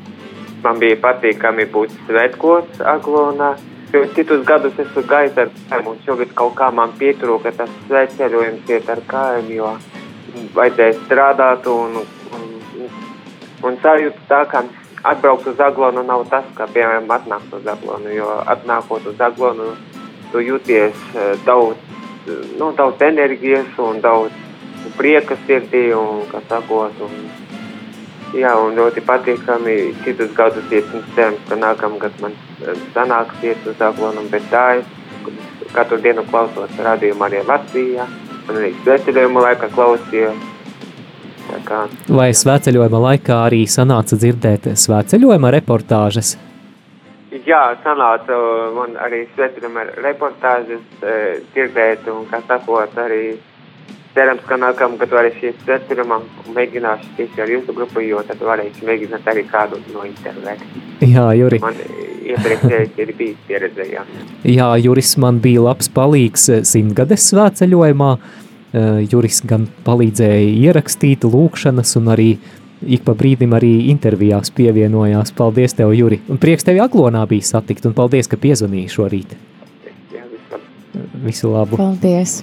man 0.64 0.80
bija 0.80 0.99
patīkami 1.00 1.68
būt 1.73 1.94
svētkos 2.09 2.83
Aglonā. 2.94 3.54
Citus 4.16 4.40
gadus 4.42 4.78
esmu 4.83 5.04
gājis 5.06 5.37
ar 5.38 5.50
kājām, 5.54 5.92
un 5.92 5.99
šogad 6.02 6.33
kaut 6.35 6.56
kā 6.59 6.71
man 6.75 6.97
pietrūka 6.99 7.52
tas 7.54 7.71
svētceļojums 7.87 8.73
iet 8.75 8.88
ar 8.90 9.02
kājām, 9.06 9.52
jo 9.54 9.71
vajadzēja 10.56 10.97
strādāt 11.04 11.68
un, 11.71 12.00
un, 12.35 12.88
un 13.62 13.78
sajūta 13.85 14.26
tā, 14.33 14.40
ka 14.50 14.64
atbraukt 15.12 15.47
uz 15.52 15.62
Aglonu 15.62 16.02
nav 16.02 16.25
tas, 16.33 16.49
kā 16.59 16.66
piemēram 16.75 17.06
atnākt 17.14 17.54
uz 17.54 17.71
Aglonu, 17.71 18.11
jo 18.16 18.30
atnākot 18.56 19.06
uz 19.12 19.23
Aglonu 19.23 19.71
tu 20.33 20.42
jūties 20.42 21.06
eh, 21.14 21.35
daudz, 21.47 21.78
eh, 21.78 21.94
nu, 22.59 22.71
daudz 22.76 23.02
enerģijas 23.04 23.78
un 23.85 24.00
daudz 24.04 24.33
prieka 24.99 25.37
sirdī 25.47 25.88
un, 25.97 26.25
kā 26.31 26.40
sakot, 26.49 27.00
un, 27.04 27.14
jā, 28.37 28.52
un 28.61 28.76
ļoti 28.78 29.02
patīkami 29.07 29.76
citus 30.04 30.33
gadus 30.37 30.73
iet 30.73 30.90
un 30.95 31.04
cerams, 31.16 31.43
ka 31.49 31.59
nākamgad 31.59 32.21
man 32.23 32.37
eh, 32.62 32.78
sanāks 32.97 33.45
iet 33.47 33.69
uz 33.71 33.81
Aglonu, 33.83 34.26
bet 34.33 34.47
tā 34.52 34.64
es 34.81 35.73
katru 35.75 35.99
dienu 36.02 36.25
klausos 36.31 36.73
radījumu 36.87 37.26
arī 37.26 37.45
Latvijā, 37.49 38.09
un 38.49 38.59
arī 38.61 38.75
sveceļojumu 38.83 39.47
laikā 39.49 39.71
klausījos. 39.75 40.50
Kā, 41.64 41.85
Vai 42.09 42.31
svētceļojuma 42.35 42.99
laikā 43.04 43.37
arī 43.47 43.61
sanāca 43.71 44.16
dzirdēt 44.19 44.71
svētceļojuma 44.81 45.52
reportāžas? 45.54 46.33
Jā, 47.45 47.63
sanāca 47.85 48.37
man 48.76 48.95
arī 49.04 49.26
sveicināma 49.35 49.85
reportāžas 50.00 50.85
e, 51.04 51.17
dzirdēt, 51.52 52.07
un, 52.09 52.25
kā 52.30 52.41
sakot, 52.49 52.97
arī 53.04 53.37
cerams, 54.15 54.45
ka 54.49 54.57
nākamgad 54.57 55.13
sveicināmam 55.65 56.25
un 56.45 56.57
mēģināšu 56.57 57.13
tieši 57.19 57.45
ar 57.45 57.52
jūsu 57.52 57.76
grupu, 57.76 58.00
jo 58.07 58.23
tad 58.25 58.41
varēšu 58.41 58.89
mēģināt 58.89 59.28
arī 59.28 59.45
kādu 59.50 59.83
no 59.93 60.07
interneta. 60.09 60.73
Jā, 61.04 61.28
Juri. 61.37 61.61
Man 61.61 61.76
iepriekšējais 62.25 62.99
ir 63.02 63.13
bijis 63.19 63.45
pieredze, 63.49 63.87
jā. 63.91 64.04
Jā, 64.49 64.71
Juris 64.80 65.15
man 65.21 65.41
bija 65.45 65.65
labs 65.69 65.91
palīgs 65.93 66.49
eh, 66.52 66.65
simtgades 66.67 67.28
svētceļojumā. 67.33 68.11
Eh, 68.75 69.00
Juris 69.11 69.43
gan 69.47 69.69
palīdzēja 69.87 70.52
ierakstīt 70.69 71.26
lūkšanas 71.28 71.97
un 72.00 72.13
arī 72.15 72.30
ik 72.86 73.04
pa 73.06 73.14
brīdim 73.18 73.54
arī 73.56 73.73
intervijās 73.92 74.52
pievienojās. 74.54 75.32
Paldies 75.36 75.76
tev, 75.78 75.94
Juri. 75.97 76.20
Un 76.28 76.40
prieks 76.42 76.66
tevi 76.66 76.82
aglonā 76.84 77.25
bija 77.30 77.54
satikt 77.54 77.86
un 77.88 77.97
paldies, 77.97 78.30
ka 78.30 78.40
piezvanīji 78.40 78.92
šorīt. 78.94 79.34
Visu 81.25 81.50
labu. 81.50 81.80
Paldies! 81.80 82.42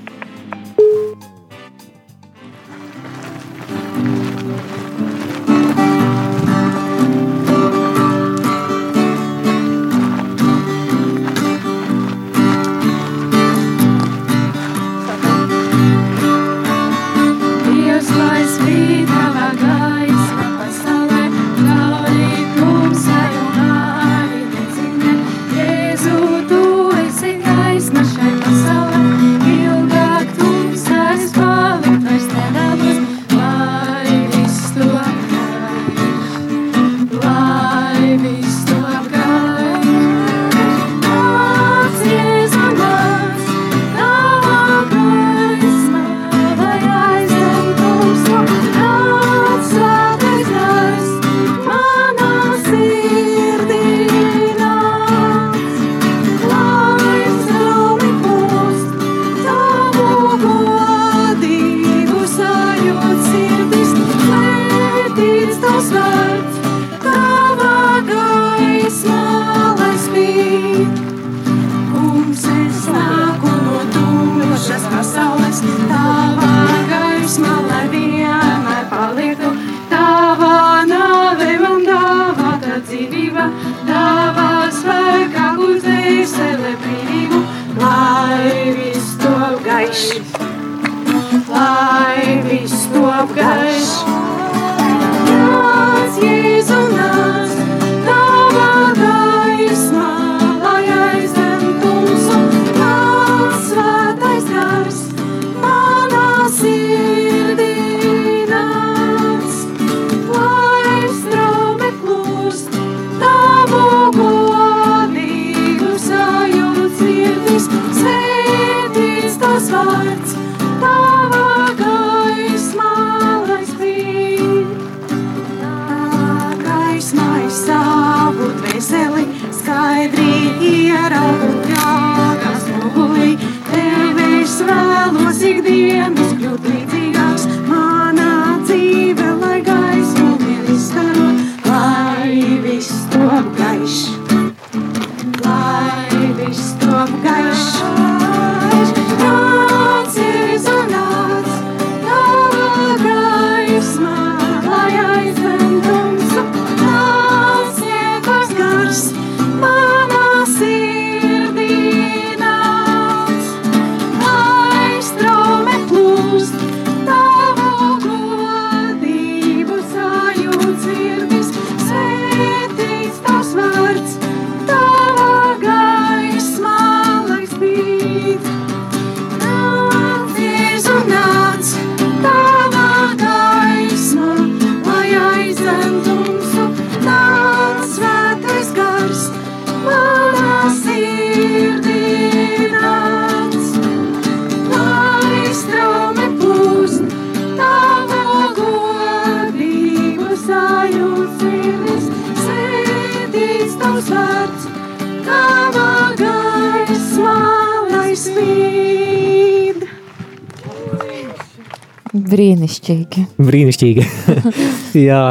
Brīnišķīgi. 213.39 214.07
Jā, 215.07 215.23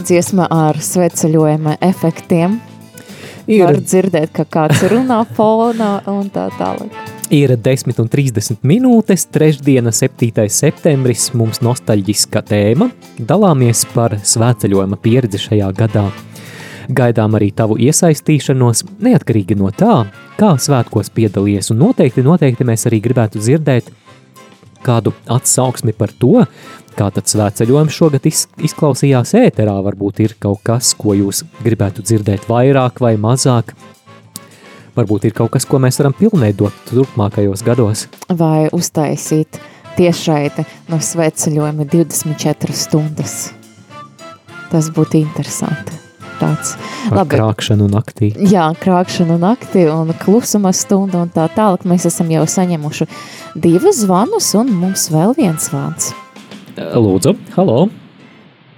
Dziesma 0.00 0.46
ar 0.48 0.78
sveceļojuma 0.80 1.76
efektiem. 1.84 2.56
Ir. 3.50 3.66
Var 3.66 3.80
dzirdēt, 3.82 4.30
ka 4.32 4.46
kāds 4.48 4.80
runā 4.88 5.18
fonā 5.36 5.90
un 6.08 6.30
tā 6.32 6.46
tālāk. 6.56 6.94
ir 7.30 7.52
10 7.56 8.00
un 8.00 8.08
30 8.08 8.64
minūtes, 8.66 9.26
trešdiena, 9.30 9.92
7. 9.92 10.46
septembris. 10.48 11.28
Mums 11.34 11.60
nostalģiska 11.60 12.42
tēma. 12.48 12.90
Dalāmies 13.18 13.84
par 13.94 14.16
svētceļojuma 14.16 14.96
pieredzi 15.02 15.42
šajā 15.44 15.70
gadā. 15.76 16.08
Gaidām 16.90 17.36
arī 17.38 17.50
tavu 17.54 17.76
iesaistīšanos, 17.78 18.84
neatkarīgi 19.04 19.58
no 19.58 19.70
tā, 19.70 20.06
kā 20.40 20.54
svētkos 20.58 21.12
piedalījies. 21.14 21.70
Un 21.74 21.84
noteikti, 21.84 22.24
noteikti 22.26 22.66
mēs 22.66 22.88
arī 22.88 23.02
gribētu 23.04 23.42
dzirdēt 23.42 23.92
kādu 24.84 25.12
atsauksmi 25.30 25.94
par 25.96 26.12
to, 26.20 26.44
kā 26.98 27.08
tad 27.14 27.30
svētceļojums 27.30 27.96
šogad 27.96 28.26
iz, 28.28 28.44
izklausījās 28.60 29.34
ēterā. 29.40 29.76
Varbūt 29.86 30.22
ir 30.24 30.36
kaut 30.42 30.62
kas, 30.66 30.92
ko 30.98 31.14
jūs 31.18 31.44
gribētu 31.64 32.04
dzirdēt 32.04 32.48
vairāk 32.50 33.00
vai 33.02 33.14
mazāk. 33.20 33.74
Varbūt 34.96 35.28
ir 35.28 35.36
kaut 35.36 35.54
kas, 35.54 35.66
ko 35.68 35.78
mēs 35.82 36.00
varam 36.00 36.16
pilnveidot 36.18 36.84
turpmākajos 36.90 37.62
gados. 37.66 38.08
Vai 38.28 38.66
uztaisīt 38.74 39.60
tiešraidi 39.96 40.66
no 40.90 41.00
sveceļojuma 41.02 41.86
24 41.88 42.76
stundas. 42.76 43.40
Tas 44.70 44.90
būtu 44.94 45.18
interesanti. 45.22 46.09
Tāds. 46.40 46.72
Ar 47.12 47.26
krākšanu 47.28 47.90
naktī. 47.92 48.30
Jā, 48.48 48.70
krākšanu 48.80 49.36
naktī 49.42 49.84
un 49.92 50.14
klusuma 50.22 50.72
stundu 50.72 51.20
un 51.20 51.32
tā 51.34 51.50
tālāk. 51.52 51.84
Mēs 51.84 52.06
esam 52.08 52.30
jau 52.32 52.46
saņemuši 52.48 53.06
divus 53.60 54.00
zvanus 54.06 54.48
un 54.56 54.72
mums 54.72 55.10
vēl 55.12 55.36
viens 55.36 55.68
zvans. 55.68 56.14
Lūdzu, 56.80 57.34
halo! 57.58 57.90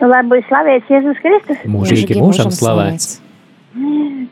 Lai 0.02 0.22
būtu 0.26 0.48
slavēts 0.48 0.90
Jēzus 0.90 1.20
Kristus. 1.22 1.60
Mūžīgi 1.70 2.18
mūžam 2.18 2.50
slavēts! 2.50 3.20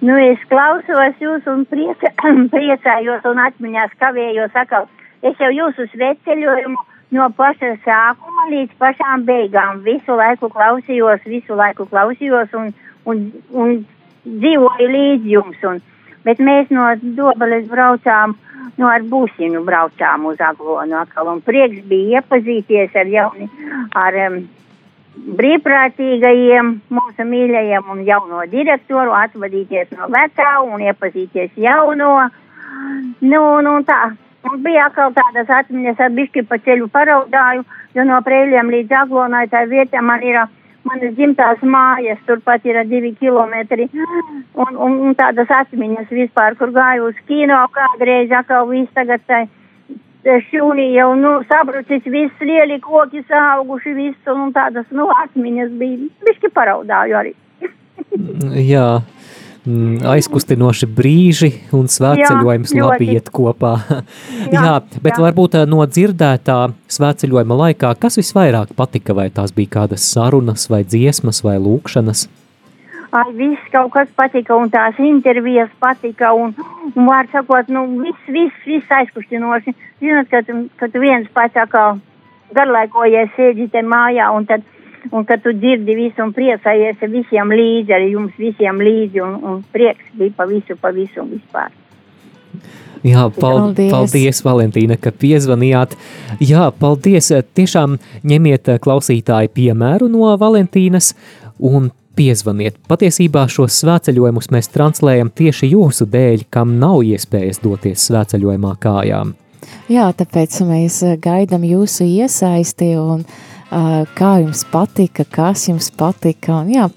Nu, 0.01 0.17
es 0.17 0.41
klausos 0.51 1.23
jūs 1.23 1.47
un 1.49 1.63
prieka, 1.71 2.11
priecājos 2.55 3.27
un 3.31 3.41
atmiņās 3.47 3.95
kavējos 4.01 4.57
atkal. 4.59 4.89
Es 5.23 5.37
jau 5.39 5.51
jūsu 5.53 5.87
sveceļojumu 5.93 6.83
no 7.17 7.27
paša 7.37 7.75
sākuma 7.85 8.49
līdz 8.51 8.77
pašām 8.81 9.27
beigām 9.29 9.83
visu 9.87 10.17
laiku 10.17 10.51
klausījos, 10.53 11.23
visu 11.29 11.59
laiku 11.59 11.87
klausījos 11.91 12.55
un, 12.59 12.73
un, 13.09 13.27
un 13.53 13.81
dzīvoju 14.25 14.93
līdz 14.95 15.29
jums. 15.33 15.67
Un, 15.71 15.83
bet 16.27 16.41
mēs 16.43 16.71
no 16.75 16.87
Dobeles 17.01 17.67
braucām, 17.71 18.37
no 18.81 18.89
ar 18.89 19.05
būsinu 19.09 19.65
braucām 19.67 20.27
uz 20.31 20.41
Aglonu 20.45 21.01
atkal. 21.01 21.29
Un 21.35 21.43
prieks 21.45 21.85
bija 21.89 22.21
iepazīties 22.21 22.97
ar 22.97 23.11
jauni, 23.11 23.49
ar 23.97 24.19
um, 24.27 24.41
brīvprātīgajiem, 25.41 26.73
mūsu 26.97 27.27
mīļajiem 27.27 27.91
un 27.93 28.03
jauno 28.07 28.45
direktoru, 28.53 29.15
atvadīties 29.17 29.93
no 29.97 30.09
vecā 30.13 30.55
un 30.65 30.87
iepazīties 30.87 31.57
jauno. 31.61 32.15
Nu, 33.21 33.43
nu 33.65 33.79
tā. 33.89 34.01
Un 34.49 34.63
bija 34.65 34.87
atkal 34.89 35.11
tādas 35.13 35.51
atmiņas, 35.53 35.99
ar 36.01 36.15
bišķi 36.17 36.47
pa 36.49 36.57
ceļu 36.65 36.87
paraudāju, 36.89 37.67
jo 37.93 38.05
no 38.09 38.21
prēļiem 38.25 38.71
līdz 38.73 38.95
aglonai 39.03 39.43
tā 39.53 39.67
vietā 39.69 40.01
man 40.01 40.25
ir 40.25 40.39
manas 40.89 41.15
dzimtās 41.17 41.63
mājas, 41.63 42.21
turpat 42.27 42.65
ir 42.67 42.81
divi 42.89 43.13
kilometri. 43.21 43.89
Un, 44.55 44.77
un, 44.77 44.99
un 45.07 45.17
tādas 45.19 45.51
atmiņas 45.61 46.13
vispār, 46.13 46.57
kur 46.59 46.73
gāju 46.75 47.11
uz 47.11 47.19
kino 47.29 47.63
kādreiz, 47.75 48.33
atkal 48.33 48.69
viss 48.71 48.93
tagad 48.97 49.25
tai 49.29 49.47
šūnī 50.25 50.91
jau, 50.95 51.15
nu, 51.17 51.39
sabrucis 51.49 52.05
viss, 52.05 52.43
lieli 52.45 52.81
koki 52.81 53.23
sauguši 53.29 53.95
viss, 53.97 54.29
un 54.29 54.53
tādas, 54.53 54.87
nu, 54.93 55.09
atmiņas 55.25 55.71
bija, 55.81 56.11
bišķi 56.27 56.53
paraudāju 56.57 57.17
arī. 57.17 57.35
Jā, 58.73 59.01
aizkustinoši 59.67 60.87
brīži 60.97 61.51
un 61.77 61.89
svētceļojums 61.93 62.73
Jā, 62.75 62.87
labi 62.87 63.11
iet 63.15 63.29
kopā. 63.35 63.75
jā, 64.55 64.63
Jā, 64.63 64.75
bet 65.05 65.15
jā. 65.19 65.23
varbūt 65.27 65.59
no 65.69 65.85
dzirdētā 65.85 66.59
svētceļojuma 66.91 67.59
laikā, 67.67 67.93
kas 68.01 68.17
visvairāk 68.21 68.73
patika, 68.79 69.15
vai 69.17 69.29
tās 69.31 69.53
bija 69.53 69.75
kādas 69.81 70.07
sarunas, 70.15 70.69
vai 70.73 70.83
dziesmas, 70.85 71.43
vai 71.45 71.59
lūkšanas? 71.61 72.27
Ai, 73.11 73.27
viss 73.35 73.71
kaut 73.73 73.91
kas 73.93 74.09
patika, 74.15 74.55
un 74.55 74.71
tās 74.71 74.95
intervijas 75.03 75.71
patika, 75.83 76.31
un, 76.33 76.53
un 76.95 77.09
var 77.09 77.27
sakot, 77.33 77.69
nu, 77.69 77.83
viss, 78.05 78.29
viss, 78.31 78.61
viss 78.71 78.93
aizkustinoši. 79.01 79.75
Zināt, 80.01 80.29
ka, 80.31 80.45
tu- 80.47 80.69
ka 80.79 80.87
tu 80.89 81.03
viens 81.03 81.27
pats 81.35 81.59
atkal 81.59 81.99
garlaikojies, 82.55 83.33
sēdi 83.37 83.67
te 83.71 83.83
mājā, 83.83 84.31
un 84.35 84.47
tad, 84.47 84.63
un 85.11 85.25
kad 85.29 85.43
tu 85.43 85.53
dzirdi 85.57 85.97
visu 85.97 86.23
un 86.25 86.33
priecājies 86.37 87.03
visiem 87.13 87.53
līdzi, 87.55 87.95
arī 87.97 88.11
jums 88.15 88.37
visiem 88.39 88.81
līdzi, 88.81 89.23
un, 89.25 89.37
un 89.43 89.63
prieks 89.75 90.11
bija 90.19 90.35
pa 90.37 90.47
visu, 90.51 90.77
pa 90.81 90.93
visu 90.95 91.23
un 91.25 91.33
vispār. 91.35 91.73
Jā, 93.07 93.29
pal 93.33 93.41
paldies. 93.41 93.93
Paldies. 93.93 94.43
Valentīna, 94.45 94.99
ka 95.01 95.13
piezvanījāt. 95.15 95.97
Jā, 96.45 96.69
paldies. 96.77 97.31
Tiešām 97.57 97.97
ņemiet 98.29 98.69
ā, 98.69 98.77
klausītāji 98.83 99.53
piemēru 99.57 100.11
no 100.13 100.29
Valentīnas 100.41 101.15
un 101.57 101.89
piezvaniet. 102.19 102.77
Patiesībā 102.91 103.47
šos 103.49 103.79
svētceļojumus 103.81 104.51
mēs 104.53 104.69
translējam 104.75 105.31
tieši 105.33 105.71
jūsu 105.73 106.09
dēļ, 106.13 106.45
kam 106.53 106.77
nav 106.83 107.01
iespējas 107.09 107.63
doties 107.65 108.05
svētceļojumā 108.11 108.75
kājām. 108.83 109.33
Jā, 109.91 110.11
tāpēc 110.17 110.61
mēs 110.69 111.01
eh, 111.07 111.17
gaidām 111.21 111.65
jūsu 111.67 112.05
iesaisti 112.05 112.93
un 112.99 113.25
uh, 113.25 113.51
kā 113.71 114.33
jums 114.43 114.65
patika, 114.71 115.25
kas 115.25 115.69
jums 115.69 115.91
patika. 115.95 116.61
Un, 116.61 116.73
jā, 116.75 116.89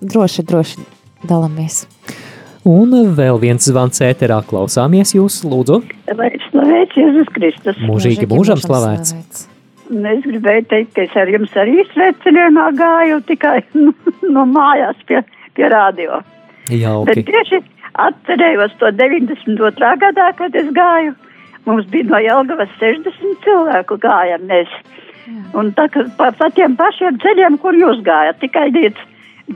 droši, 0.00 0.44
droši 0.48 0.86
dalāmies. 1.28 1.84
Un 2.68 2.92
vēl 3.16 3.38
viens 3.40 3.64
zvans 3.64 4.02
ēterā 4.04 4.42
klausāmies 4.48 5.14
jūs, 5.16 5.40
lūdzu. 5.48 5.80
Lai 6.18 6.32
slavēts 6.48 6.98
Jēzus 6.98 7.30
Kristus. 7.36 7.78
Mūžīgi 7.80 8.28
mūžam 8.28 8.60
slavēts. 8.60 9.14
Un 9.14 10.04
Es 10.04 10.20
gribēju 10.20 10.66
teikt, 10.68 10.90
ka 10.96 11.06
es 11.06 11.14
ar 11.16 11.30
jums 11.32 11.54
arī 11.56 11.80
sveceļojumā 11.94 12.66
gāju 12.76 13.22
tikai 13.30 13.62
nu, 13.84 13.94
no 14.28 14.44
mājās 14.44 15.00
pie, 15.08 15.22
pie 15.56 15.70
radio. 15.72 16.20
Jauki. 16.68 17.14
Bet 17.14 17.30
tieši 17.30 17.62
atcerējos 18.04 18.76
to 18.82 18.92
92. 18.98 19.94
gadā, 20.02 20.28
kad 20.36 20.58
es 20.60 20.68
gāju. 20.76 21.14
Mums 21.64 21.88
bija 21.92 22.08
no 22.08 22.20
Jelgavas 22.20 22.70
60 22.80 23.40
cilvēku 23.44 23.96
gājām 24.04 24.44
mēs. 24.48 24.68
Un 25.58 25.72
tā 25.76 25.88
kā 25.92 26.04
pa, 26.18 26.30
pa 26.36 26.50
tiem 26.54 26.76
pašiem 26.78 27.18
ceļiem, 27.22 27.58
kur 27.62 27.76
jūs 27.76 28.02
gājat, 28.06 28.40
tikai 28.42 28.68
līdz, 28.74 29.06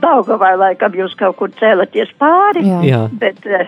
Daugavai 0.01 0.55
laikam 0.57 0.95
jūs 0.97 1.13
kaut 1.19 1.37
kur 1.37 1.51
cēlaties 1.59 2.13
pāri, 2.17 2.63
Jā. 2.65 2.79
Jā. 2.87 3.01
bet 3.21 3.43
eh, 3.45 3.67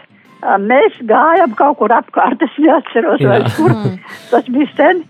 mēs 0.57 0.95
gājām 1.05 1.53
kaut 1.57 1.77
kur 1.81 1.93
apkārt, 1.93 2.41
es 2.47 2.55
neatceros 2.61 3.21
Jā. 3.21 3.29
vairs, 3.29 3.59
kur 3.59 3.75
tas 4.31 4.49
bija 4.49 4.71
sen. 4.77 5.03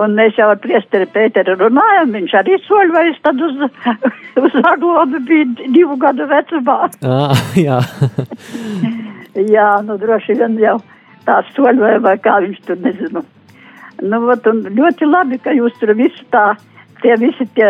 Un 0.00 0.14
mēs 0.16 0.38
jau 0.40 0.46
ar 0.48 0.56
priesteri 0.56 1.04
Pēteru 1.12 1.58
runājām, 1.60 2.14
viņš 2.16 2.34
arī 2.38 2.54
soļojas 2.64 3.18
tad 3.26 3.42
uz, 3.44 3.58
uz 4.46 4.54
Aglonu 4.62 5.20
bija 5.28 5.68
divu 5.74 5.98
gadu 6.00 6.24
vecumā. 6.30 6.78
Ah, 7.04 7.36
jā. 7.58 7.76
Jā, 9.36 9.68
nu 9.84 9.98
droši 10.00 10.38
vien 10.40 10.56
jau 10.60 10.78
tā 11.26 11.42
soļoja 11.52 12.00
vai 12.04 12.16
kā 12.24 12.38
viņš 12.44 12.64
tur 12.64 12.80
nezinu. 12.80 13.22
Nu, 14.02 14.18
vat, 14.26 14.46
ļoti 14.46 15.06
labi, 15.06 15.38
ka 15.38 15.54
jūs 15.54 15.76
tur 15.78 15.92
visu 15.98 16.24
tā, 16.34 16.52
tie 17.02 17.14
visi 17.20 17.46
tie, 17.54 17.68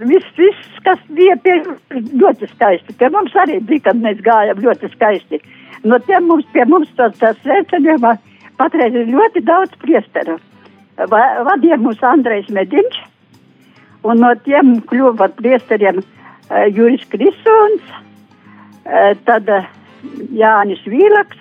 viss, 0.00 0.26
viss, 0.38 0.78
kas 0.86 0.98
bija 1.14 1.36
pie 1.44 1.54
ļoti 1.94 2.48
skaisti. 2.50 2.96
Pie 2.98 3.10
mums 3.14 3.36
arī 3.38 3.60
bija, 3.68 3.86
kad 3.88 4.00
mēs 4.02 4.18
gājām 4.26 4.62
ļoti 4.64 4.90
skaisti. 4.96 5.40
No 5.86 6.00
tiem 6.08 6.26
mums, 6.26 6.46
pie 6.54 6.64
mums 6.66 6.90
tas, 6.98 7.14
sveicinājumā 7.44 8.16
patreiz 8.58 8.96
ir 8.98 9.12
ļoti 9.12 9.44
daudz 9.46 9.76
priesteru. 9.82 10.38
Va- 11.12 11.44
Vadīja 11.46 11.78
mūs 11.78 12.02
Andrejs 12.02 12.50
Mediņš, 12.50 12.98
un 14.10 14.18
no 14.24 14.32
tiem 14.42 14.80
kļuva 14.90 15.30
priesteriem 15.38 16.00
uh, 16.02 16.64
Juris 16.74 17.04
Krisons, 17.12 17.84
uh, 17.92 19.12
tad 19.28 19.46
uh, 19.54 19.68
Jānis 20.34 20.82
Vīlaks, 20.90 21.38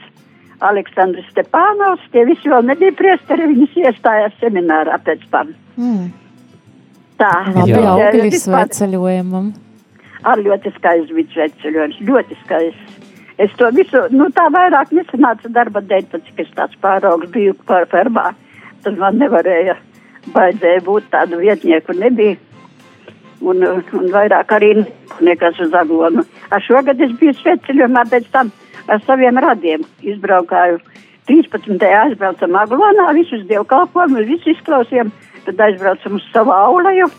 Aleksandrs 0.65 1.27
Stepānovs, 1.31 2.05
tie 2.13 2.23
visi 2.25 2.49
vēl 2.49 2.65
nebija 2.65 2.95
priesteri, 2.97 3.49
viņas 3.51 3.75
iestājās 3.83 4.37
seminārā 4.41 4.97
pēc 5.05 5.25
tam. 5.33 5.53
Mm. 5.77 6.07
Tā, 7.17 7.33
eh, 7.53 7.77
augļi 7.93 8.39
sveceļojumam. 8.41 9.51
Ar 10.25 10.41
ļoti 10.41 10.73
skaists 10.77 11.13
bija 11.13 11.29
sveceļojums, 11.33 12.01
ļoti 12.09 12.37
skaists. 12.43 12.97
Es 13.37 13.53
to 13.57 13.69
visu, 13.69 14.01
nu 14.09 14.31
tā 14.33 14.47
vairāk 14.49 14.89
nesanāca 14.97 15.49
darba 15.53 15.81
dēļ, 15.85 16.09
tad 16.09 16.25
cik 16.25 16.39
es 16.41 16.53
tāds 16.57 16.77
pāraugs 16.81 17.29
biju 17.29 17.53
par 17.69 17.85
fermā, 17.91 18.31
tad 18.81 18.97
man 18.97 19.19
nevarēja, 19.21 19.77
baidzēja 20.33 20.81
būt 20.85 21.11
tādu 21.13 21.37
vietnieku, 21.43 21.93
nebija. 21.93 22.37
Un, 23.45 23.61
un 23.61 24.07
vairāk 24.09 24.49
arī 24.57 24.71
nekas 25.21 25.59
uz 25.61 25.73
aglonu. 25.77 26.23
Ar 26.49 26.63
šogad 26.65 26.97
es 27.05 27.11
biju 27.19 27.35
sveceļojumā 27.37 28.07
pēc 28.09 28.25
tam 28.33 28.49
ar 28.87 29.03
saviem 29.05 29.37
radiem. 29.43 29.85
Izbraukāju 30.01 30.79
13. 31.27 31.83
aizbraucam 31.83 32.55
aglonā, 32.55 33.07
visus 33.17 33.43
dievkalpojumus, 33.49 34.27
visus 34.29 34.55
izklausījām. 34.55 35.11
Tad 35.47 35.63
aizbraucam 35.63 36.17
uz 36.19 36.27
savu 36.33 36.51
aulaju, 36.55 37.09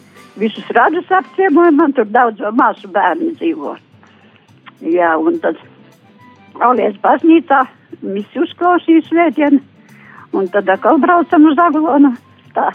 visus 0.41 0.69
radus 0.77 1.11
apciemojam, 1.13 1.77
man 1.81 1.95
tur 1.97 2.09
daudz 2.13 2.43
māsu 2.57 2.91
bērni 2.93 3.35
dzīvo. 3.39 3.77
Jā, 4.85 5.15
un 5.19 5.41
tad 5.43 5.59
Aulies 6.65 6.97
baznīcā 7.03 7.63
visi 8.03 8.41
uzklausīja 8.43 9.05
svētdienu, 9.07 9.61
un 10.35 10.49
tad 10.53 10.69
atkal 10.73 10.99
braucam 11.03 11.47
uz 11.51 11.61
aglonu. 11.63 12.13
Tā, 12.57 12.71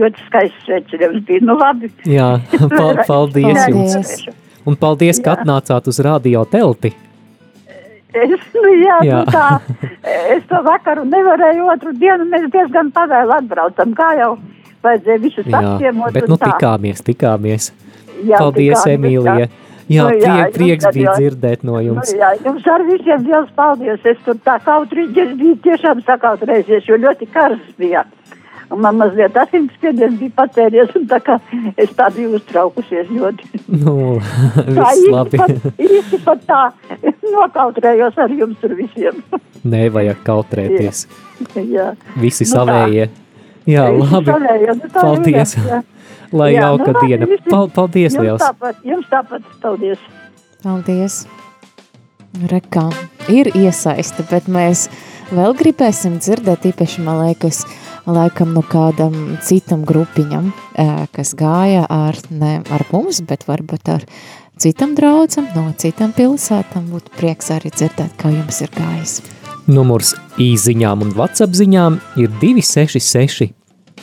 ļoti 0.00 0.26
skaists 0.28 0.66
sveceļojums 0.66 1.24
bija, 1.28 1.44
nu 1.46 1.56
labi. 1.60 1.90
Jā, 2.10 2.34
pal 2.76 3.02
paldies 3.10 3.62
jums. 3.70 4.14
Un 4.66 4.74
paldies, 4.78 5.22
ka 5.22 5.32
Jā. 5.32 5.42
atnācāt 5.42 5.86
uz 5.90 6.00
radio 6.02 6.42
telti. 6.50 6.90
Es, 8.16 8.46
nu, 8.56 8.70
jā, 8.80 8.98
Jā. 9.04 9.18
Nu, 9.24 9.32
tā, 9.32 9.46
es 10.36 10.46
to 10.50 10.62
vakaru 10.66 11.04
nevarēju, 11.10 11.66
otru 11.74 11.92
dienu 12.00 12.24
mēs 12.30 12.48
diezgan 12.54 12.92
pavēlu 12.94 13.34
atbraucam, 13.40 13.92
kā 13.98 14.12
jau 14.20 14.30
vajadzēja 14.86 15.20
visus 15.22 15.46
apciemot. 15.50 16.12
bet 16.14 16.28
nu 16.30 16.38
tā. 16.40 16.52
tikāmies, 16.54 17.02
tikāmies. 17.04 17.70
Jā, 18.24 18.38
Paldies, 18.40 18.80
tikāmies, 18.80 18.96
Emīlija. 18.96 19.38
jā. 19.46 19.62
Jā, 19.86 20.02
Nu, 20.02 20.16
jā, 20.18 20.32
prie, 20.34 20.52
prieks 20.56 20.86
bija 20.96 21.12
jau- 21.12 21.16
dzirdēt 21.20 21.60
no 21.62 21.78
jums. 21.78 22.08
Nu, 22.10 22.18
jā, 22.18 22.30
jums 22.42 22.64
ar 22.66 22.82
visiem 22.88 23.22
liels 23.28 23.50
paldies. 23.54 24.00
Es 24.04 24.18
tur 24.24 24.34
tā 24.42 24.56
kautrīgi 24.64 25.20
es 25.22 25.36
biju 25.38 25.56
tiešām 25.62 26.00
sakautrējies, 26.08 26.88
jo 26.90 26.96
ļoti 26.98 27.28
karsts 27.30 27.76
bija. 27.78 28.02
Un 28.70 28.80
man 28.82 28.96
mazliet 28.98 29.36
asinsspiediens 29.38 30.16
bija 30.18 30.32
pacēries, 30.40 30.88
un 30.98 31.04
tā 31.06 31.20
kā 31.22 31.36
es 31.78 31.90
tā 31.94 32.08
biju 32.16 32.32
uztraukusies 32.40 33.06
ļoti. 33.14 33.60
Nu, 33.68 33.94
Tā 34.56 34.64
viss 34.66 35.02
īsti 35.02 35.12
labi. 35.14 35.38
pat, 35.38 35.78
īsti 35.78 36.20
pat 36.24 36.42
tā 36.48 36.62
nokautrējos 37.30 38.18
ar 38.24 38.34
jums 38.34 38.58
tur 38.60 38.74
visiem. 38.78 39.22
Nevajag 39.66 40.18
kautrēties. 40.26 41.04
jā. 41.54 41.92
Visi 42.18 42.44
Nu 42.44 42.50
tā. 42.50 42.56
savējie. 42.58 43.08
Jā, 43.66 43.86
Visi 43.94 44.12
labi. 44.14 44.32
savējie, 44.32 44.74
nu 44.82 44.90
tā 44.90 45.00
Paldies. 45.00 45.54
jā. 45.56 45.80
Lai 46.32 46.50
Jā, 46.56 46.60
jauka 46.66 46.92
nu 46.92 47.00
diena. 47.06 47.26
visi- 47.30 47.50
Pal- 47.50 47.70
Paldies 47.70 48.14
jums 48.14 48.24
liels. 48.26 48.42
Tāpat, 48.42 48.82
jums 48.84 49.06
tāpat, 49.10 49.42
paldies. 49.62 49.98
Paldies! 50.62 51.26
Rekā 52.50 52.84
ir 53.32 53.48
iesaiste, 53.56 54.24
bet 54.30 54.48
mēs 54.52 54.88
vēl 55.34 55.54
gribēsim 55.58 56.18
dzirdēt, 56.22 56.68
īpaši 56.70 57.04
man 57.06 57.22
liekas, 57.24 57.62
laikam 58.06 58.54
no 58.54 58.62
kādam 58.66 59.36
citam 59.44 59.84
grupiņam, 59.88 60.52
kas 61.16 61.34
gāja 61.38 61.86
ar, 61.90 62.18
ne 62.30 62.60
ar 62.70 62.86
mums, 62.92 63.22
bet 63.26 63.46
varbūt 63.48 63.90
ar 63.96 64.06
citam 64.60 64.94
draudzam, 64.98 65.48
no 65.56 65.68
citam 65.78 66.14
pilsētam. 66.16 66.88
Būtu 66.92 67.16
prieks 67.18 67.50
arī 67.54 67.72
dzirdēt, 67.74 68.16
kā 68.20 68.32
jums 68.34 68.62
ir 68.64 68.72
gājis. 68.76 69.20
Numurs 69.66 70.14
īziņām 70.38 71.02
un 71.02 71.14
WhatsApp 71.16 71.56
ziņām 71.58 71.98
ir 72.22 72.30
266 72.42 73.50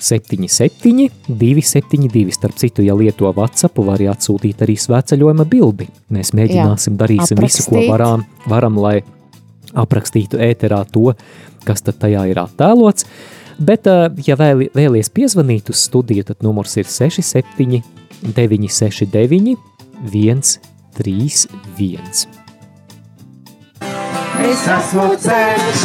77 0.04 1.10
272. 1.30 2.34
Starp 2.36 2.58
citu, 2.60 2.84
ja 2.84 2.96
lieto 2.98 3.30
WhatsApp, 3.32 3.80
var 3.80 3.96
arī 3.96 4.10
atsūtīt 4.12 4.66
arī 4.66 4.76
svētceļojuma 4.76 5.46
bildi. 5.48 5.88
Mēs 6.12 6.34
mēģināsim, 6.36 6.98
Jā, 6.98 7.02
darīsim 7.06 7.40
visu, 7.40 7.64
ko 7.70 7.78
aprakstīt. 7.78 7.92
varam, 7.94 8.26
varam, 8.50 8.80
lai 8.84 8.98
aprakstītu 9.74 10.38
ēterā 10.42 10.86
to, 10.92 11.14
kas 11.68 11.82
tad 11.86 11.96
tajā 12.02 12.26
ir 12.32 12.38
attēlots. 12.42 13.06
Bet, 13.62 13.88
ā, 13.88 14.10
ja 14.26 14.36
vēl, 14.40 14.68
vēlies 14.74 15.10
piezvanīt 15.14 15.70
uz 15.74 15.80
studiju, 15.88 16.24
tad 16.30 16.38
numurs 16.46 16.78
ir 16.82 16.88
67 16.90 17.82
969 18.24 19.58
131. 20.04 22.42
Es 24.44 24.68
esmu 24.68 25.16
ceļš, 25.24 25.80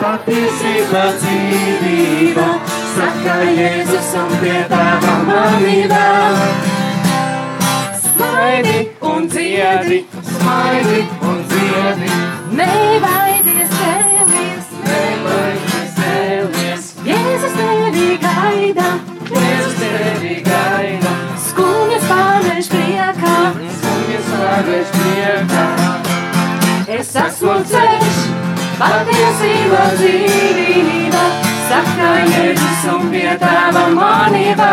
patiesība 0.00 1.02
dzīvība, 1.18 2.46
saka 2.94 3.36
Jēzus 3.50 4.10
un 4.22 4.30
pie 4.40 4.58
tava 4.72 5.14
manība. 5.28 6.04
Smaidi 8.20 8.90
un 9.00 9.28
dziedi, 9.28 10.06
smaidi 10.22 11.08
un 11.24 11.38
dziedi, 11.48 12.08
nebaidies 12.52 13.70
cēlies, 13.78 14.66
nebaidies 14.84 15.94
cēlies. 15.96 16.90
Jēzus 17.06 17.54
tevi 17.56 18.18
gaida, 18.20 18.90
Jēzus 19.30 19.78
tevi 19.80 20.34
gaida, 20.44 21.14
skumjas 21.46 22.04
pārvērš 22.10 22.68
priekā, 22.74 23.38
skumjas 23.78 24.28
pārvērš 24.34 24.92
priekā. 24.98 25.64
Es 26.98 27.14
esmu 27.24 27.56
ceļš, 27.72 28.20
patiesība 28.82 29.86
dzīvība, 29.96 31.24
saka 31.72 32.12
Jēzus 32.28 32.84
un 32.98 33.08
pie 33.16 33.32
tava 33.40 33.88
manība. 33.96 34.70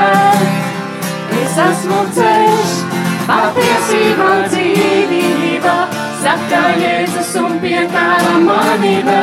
Es 1.39 1.57
esmu 1.69 2.03
ceļš, 2.11 2.86
patiesība 3.27 4.29
dzīvība, 4.51 5.75
saka 6.21 6.61
Jēzus 6.79 7.33
un 7.41 7.57
pie 7.63 7.81
tava 7.91 8.37
manība. 8.45 9.17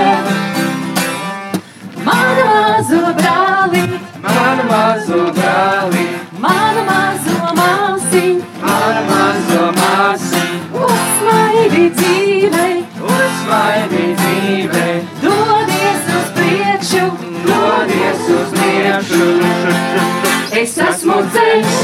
Manu 2.04 2.44
mazo 2.50 3.00
brāli, 3.18 3.84
manu 4.26 4.66
mazo 4.68 5.20
brāli, 5.38 6.04
manu 6.44 6.84
mazo 6.88 7.54
māsiņu, 7.60 8.48
manu 8.64 9.04
mazo 9.08 9.68
māsiņu. 9.80 10.84
Uzsmaidi 10.88 11.86
dzīvei, 12.00 12.74
uzsmaidi 13.14 14.08
dzīvei, 14.20 14.98
dodies 15.24 16.10
uz 16.18 16.34
priekšu, 16.40 17.06
dodies 17.48 18.28
uz 18.40 18.58
priekšu. 18.58 20.13
Es 20.54 20.76
esmu 20.78 21.14
ceļš, 21.34 21.78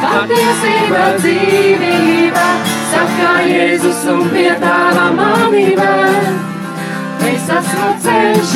patiesība 0.00 1.00
dzīvība, 1.18 2.44
saka 2.88 3.32
Jēzus 3.44 3.98
un 4.08 4.22
pie 4.32 4.54
tava 4.62 5.10
manība. 5.18 5.90
Es 7.28 7.50
esmu 7.58 7.90
ceļš, 8.06 8.54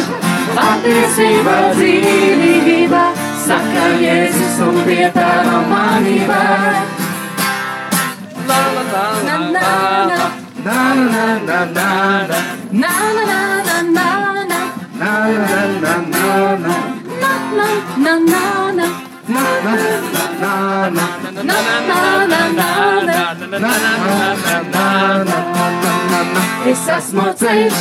patiesība 0.57 1.59
dzīvība, 1.77 3.03
saka 3.45 3.85
Jēzus 4.01 4.63
un 4.65 4.81
pie 4.89 5.11
tava 5.19 5.61
manība. 5.75 6.41
La 8.49 8.63
la 8.79 8.87
la 8.95 9.05
la 9.29 9.39
la 9.59 9.75
la. 10.15 10.31
Na 10.65 10.81
na 10.95 11.27
na 11.51 11.61
na 11.77 11.93
na 11.93 12.41
na 12.73 12.97
na 13.13 13.29
na 13.29 13.41
na 13.69 13.69
na 13.69 13.81
na 13.81 14.09
na 15.01 15.11
na 15.11 15.55
na 15.61 16.73
na 16.73 17.29
na 17.97 18.19
na 18.19 18.19
na 18.25 18.70
Es 26.71 26.83
esmu 26.97 27.27
ceļš, 27.39 27.79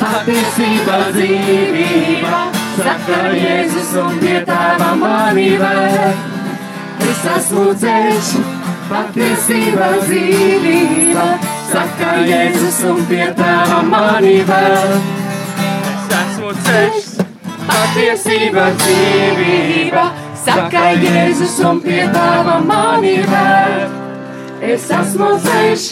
patiesība, 0.00 0.98
dzīvība, 1.14 2.40
saka 2.76 3.20
Jēzus 3.32 3.94
un 4.02 4.18
pie 4.20 4.42
tēva 4.48 4.90
mani 5.00 5.46
vēl. 5.62 6.12
Es 7.08 7.24
esmu 7.32 7.64
ceļš, 7.80 8.28
patiesība, 8.90 9.88
dzīvība, 10.04 11.26
saka 11.70 12.10
Jēzus 12.28 12.82
un 12.90 13.00
pie 13.08 13.30
tēva 13.40 13.80
mani 13.88 14.36
vēl. 14.52 14.94
Es 15.94 16.14
esmu 16.20 16.52
ceļš, 16.68 17.10
patiesība, 17.72 18.68
dzīvība, 18.84 20.04
saka 20.44 20.82
Jēzus 21.00 21.56
un 21.64 21.80
pie 21.84 22.02
tēva 22.12 22.58
mani 22.64 23.16
vēl. 23.28 23.84
Es 24.64 24.86
esmu 24.92 25.34
ceļš, 25.44 25.86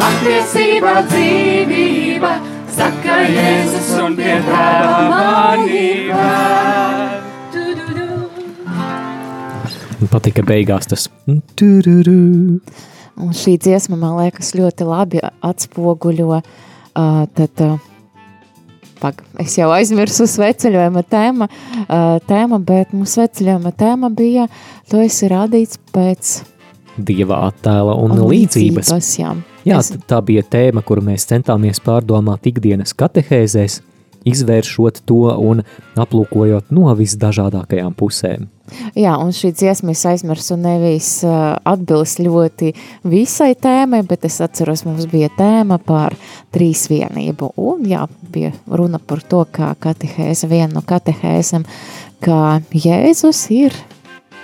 patiesība, 0.00 0.94
dzīvība, 1.10 2.32
saka 2.76 3.20
Jēzus 3.26 3.90
un 4.04 4.16
pie 4.18 4.36
tēva 4.46 5.02
mani 5.10 5.88
vēl. 6.10 7.18
Man 10.00 10.08
patika 10.08 10.42
beigās 10.46 10.88
tas. 10.88 11.10
tururu. 11.60 12.60
Un 13.20 13.34
šī 13.36 13.58
dziesma, 13.60 13.98
man 14.00 14.16
liekas, 14.16 14.54
ļoti 14.56 14.86
labi 14.88 15.20
atspoguļo 15.20 16.38
uh, 16.40 16.44
tad, 17.36 17.60
uh, 17.60 17.89
pag, 19.00 19.20
es 19.42 19.56
jau 19.58 19.70
aizmirsu 19.74 20.28
sveceļojuma 20.30 21.02
tēma, 21.10 21.50
uh, 21.50 22.16
tēma, 22.28 22.60
bet 22.64 22.94
mūsu 22.96 23.20
sveceļojuma 23.20 23.74
tēma 23.80 24.12
bija, 24.14 24.46
tu 24.90 25.02
esi 25.02 25.30
radīts 25.30 25.80
pēc 25.94 26.40
Dieva 27.00 27.38
attēla 27.46 27.94
un, 27.96 28.12
un 28.12 28.28
līdzības. 28.28 28.90
līdzības 28.90 29.12
jā. 29.16 29.34
Jā, 29.64 29.78
tā 30.08 30.18
bija 30.24 30.42
tēma, 30.44 30.82
kuru 30.84 31.04
mēs 31.04 31.26
centāmies 31.30 31.80
pārdomāt 31.84 32.48
ikdienas 32.48 32.94
katehēzēs, 32.96 33.80
izvēršot 34.28 35.02
to 35.08 35.28
un 35.32 35.62
aplūkojot 36.00 36.72
no 36.74 36.92
visdažādākajām 36.98 37.94
pusēm. 37.98 38.48
Jā, 38.94 39.16
un 39.18 39.32
šī 39.34 39.50
dziesma 39.56 39.94
es 39.96 40.04
aizmirsu 40.06 40.54
nevis 40.60 41.08
uh, 41.26 41.56
atbilst 41.66 42.20
ļoti 42.22 42.70
visai 43.10 43.52
tēmai, 43.58 44.04
bet 44.06 44.28
es 44.28 44.38
atceros, 44.44 44.84
mums 44.86 45.08
bija 45.10 45.30
tēma 45.38 45.80
par 45.82 46.14
trīsvienību. 46.54 47.52
Un 47.58 47.88
jā, 47.90 48.04
bija 48.30 48.52
runa 48.70 49.02
par 49.02 49.24
to, 49.26 49.42
kā 49.50 49.72
katehēze, 49.82 50.46
viena 50.50 50.76
no 50.76 50.84
katehēzēm, 50.86 51.66
ka 52.22 52.60
Jēzus 52.70 53.48
ir 53.56 53.74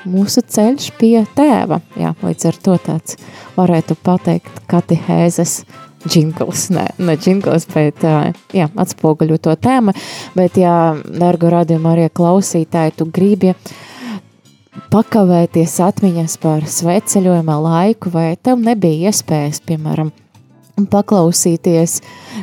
mūsu 0.06 0.42
ceļš 0.42 0.90
pie 0.98 1.20
tēva. 1.38 1.80
Jā, 1.98 2.14
līdz 2.22 2.50
ar 2.50 2.62
to 2.62 2.78
tāds 2.82 3.18
varētu 3.56 3.98
pateikt 4.02 4.62
katehēzes 4.70 5.60
džingls, 6.06 6.68
ne, 6.74 6.86
ne 6.98 7.16
džingls, 7.20 7.68
bet 7.74 8.04
ā, 8.06 8.32
jā, 8.56 8.68
atspoguļo 8.78 9.38
to 9.42 9.56
tēmu. 9.66 9.94
Bet, 10.36 10.58
jā, 10.60 10.76
dargo 11.06 11.50
radījumu 11.52 11.92
arī 11.92 12.08
klausītāji, 12.14 12.96
tu 12.98 13.08
gribi 13.12 13.54
pakavēties 14.92 15.78
atmiņas 15.82 16.36
par 16.42 16.66
sveceļojuma 16.70 17.56
laiku, 17.64 18.12
vai 18.14 18.30
tev 18.36 18.60
nebija 18.62 19.10
iespējas, 19.10 19.62
piemēram, 19.66 20.12
paklausīties 20.84 22.00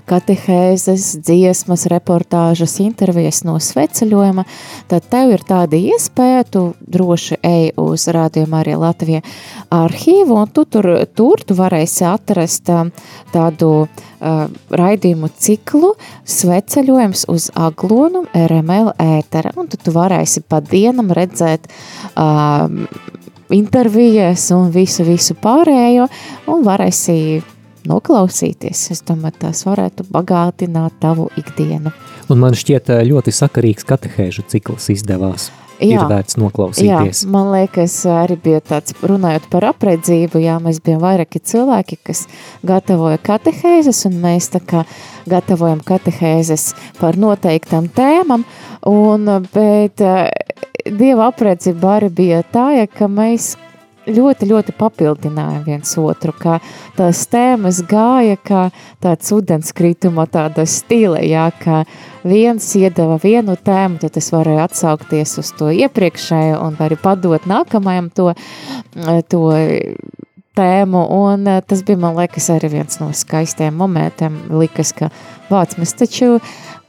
katehēzes, 0.10 1.20
dziesmas, 1.22 1.86
reportāžas, 1.92 2.80
intervijas 2.82 3.44
no 3.46 3.60
sveceļojuma, 3.62 4.46
tad 4.90 5.06
tev 5.12 5.36
ir 5.36 5.46
tāda 5.46 5.78
iespēja, 5.78 6.42
tu 6.50 6.64
droši 6.82 7.38
ej 7.46 7.70
uz 7.78 8.08
rādījumu 8.10 8.58
arī 8.58 8.78
Latvija 8.82 9.22
arhīvu, 9.74 10.40
un 10.42 10.50
tu 10.50 10.66
tur, 10.66 10.90
tur 11.14 11.46
tu 11.46 11.58
varēsi 11.60 12.08
atrast 12.10 12.74
ā, 12.74 12.82
tādu 13.36 13.72
uh, 13.86 14.48
raidījumu 14.74 15.30
ciklu 15.38 15.94
sveceļojums 16.26 17.28
uz 17.30 17.52
aglonu 17.54 18.26
RML 18.34 18.96
ētera, 18.98 19.54
un 19.62 19.70
tu, 19.70 19.78
tu 19.78 19.94
varēsi 19.94 20.42
pa 20.50 20.64
dienam 20.66 21.14
redzēt 21.14 21.70
uh, 21.70 22.66
intervijas 23.54 24.50
un 24.56 24.72
visu, 24.74 25.06
visu 25.06 25.38
pārējo, 25.38 26.08
un 26.50 26.64
varēsi 26.66 27.44
noklausīties. 27.90 28.86
Es 28.94 29.04
domāju, 29.08 29.40
tas 29.48 29.64
varētu 29.68 30.06
bagātināt 30.14 31.00
tavu 31.04 31.30
ikdienu. 31.40 31.94
Un 32.32 32.40
man 32.44 32.56
šķiet 32.58 32.94
eh, 32.94 33.04
ļoti 33.10 33.34
sakarīgs 33.36 33.88
katehēžu 33.88 34.48
cikls 34.52 34.90
izdevās. 34.94 35.52
Jā. 35.82 35.98
Ir 35.98 36.06
vērts 36.08 36.38
noklausīties. 36.40 37.24
Jā, 37.26 37.30
man 37.34 37.50
liekas, 37.52 37.96
arī 38.08 38.38
bija 38.40 38.62
tāds, 38.64 38.94
runājot 39.04 39.50
par 39.52 39.66
apredzību, 39.72 40.40
jā, 40.40 40.60
mēs 40.64 40.80
bijām 40.86 41.02
vairāki 41.02 41.42
cilvēki, 41.44 41.98
kas 42.08 42.22
gatavoja 42.64 43.18
katehēzes, 43.26 44.04
un 44.08 44.22
mēs 44.24 44.52
tā 44.54 44.62
kā 44.64 44.86
gatavojam 45.28 45.82
katehēzes 45.84 46.70
par 47.02 47.18
noteiktām 47.20 47.90
tēmām, 47.92 48.46
un, 48.88 49.34
bet 49.52 50.06
eh, 50.06 50.30
Dieva 50.84 51.30
apredzība 51.32 51.98
arī 51.98 52.10
bija 52.12 52.42
tā, 52.54 52.70
ja, 52.76 52.88
ka 52.92 53.08
mēs 53.08 53.54
ļoti, 54.08 54.48
ļoti 54.50 54.76
papildinājām 54.80 55.64
viens 55.68 55.94
otru, 56.02 56.34
kā 56.38 56.58
tās 56.98 57.26
tēmas 57.32 57.84
gāja, 57.90 58.38
kā 58.38 58.64
tāds 59.04 59.32
ūdenskrituma 59.36 60.26
tāda 60.32 60.66
stile, 60.70 61.22
jā, 61.28 61.50
ka 61.64 61.84
viens 62.28 62.68
iedeva 62.80 63.20
vienu 63.24 63.56
tēmu, 63.56 64.02
tad 64.04 64.20
es 64.20 64.32
varēju 64.34 64.66
atsaukties 64.66 65.38
uz 65.42 65.54
to 65.60 65.72
iepriekšējo 65.74 66.60
un 66.68 66.78
arī 66.84 67.00
padot 67.00 67.48
nākamajam 67.50 68.12
to, 68.16 68.32
to 69.32 69.46
tēmu, 70.58 71.02
un 71.18 71.48
eh, 71.50 71.62
tas 71.66 71.84
bija, 71.86 72.00
man 72.06 72.18
liekas, 72.18 72.50
arī 72.54 72.72
viens 72.78 73.00
no 73.02 73.10
skaistiem 73.16 73.76
momentiem, 73.78 74.38
likas, 74.54 74.94
ka 74.98 75.10
vāc, 75.50 75.78
mēs 75.82 75.96
taču 75.98 76.38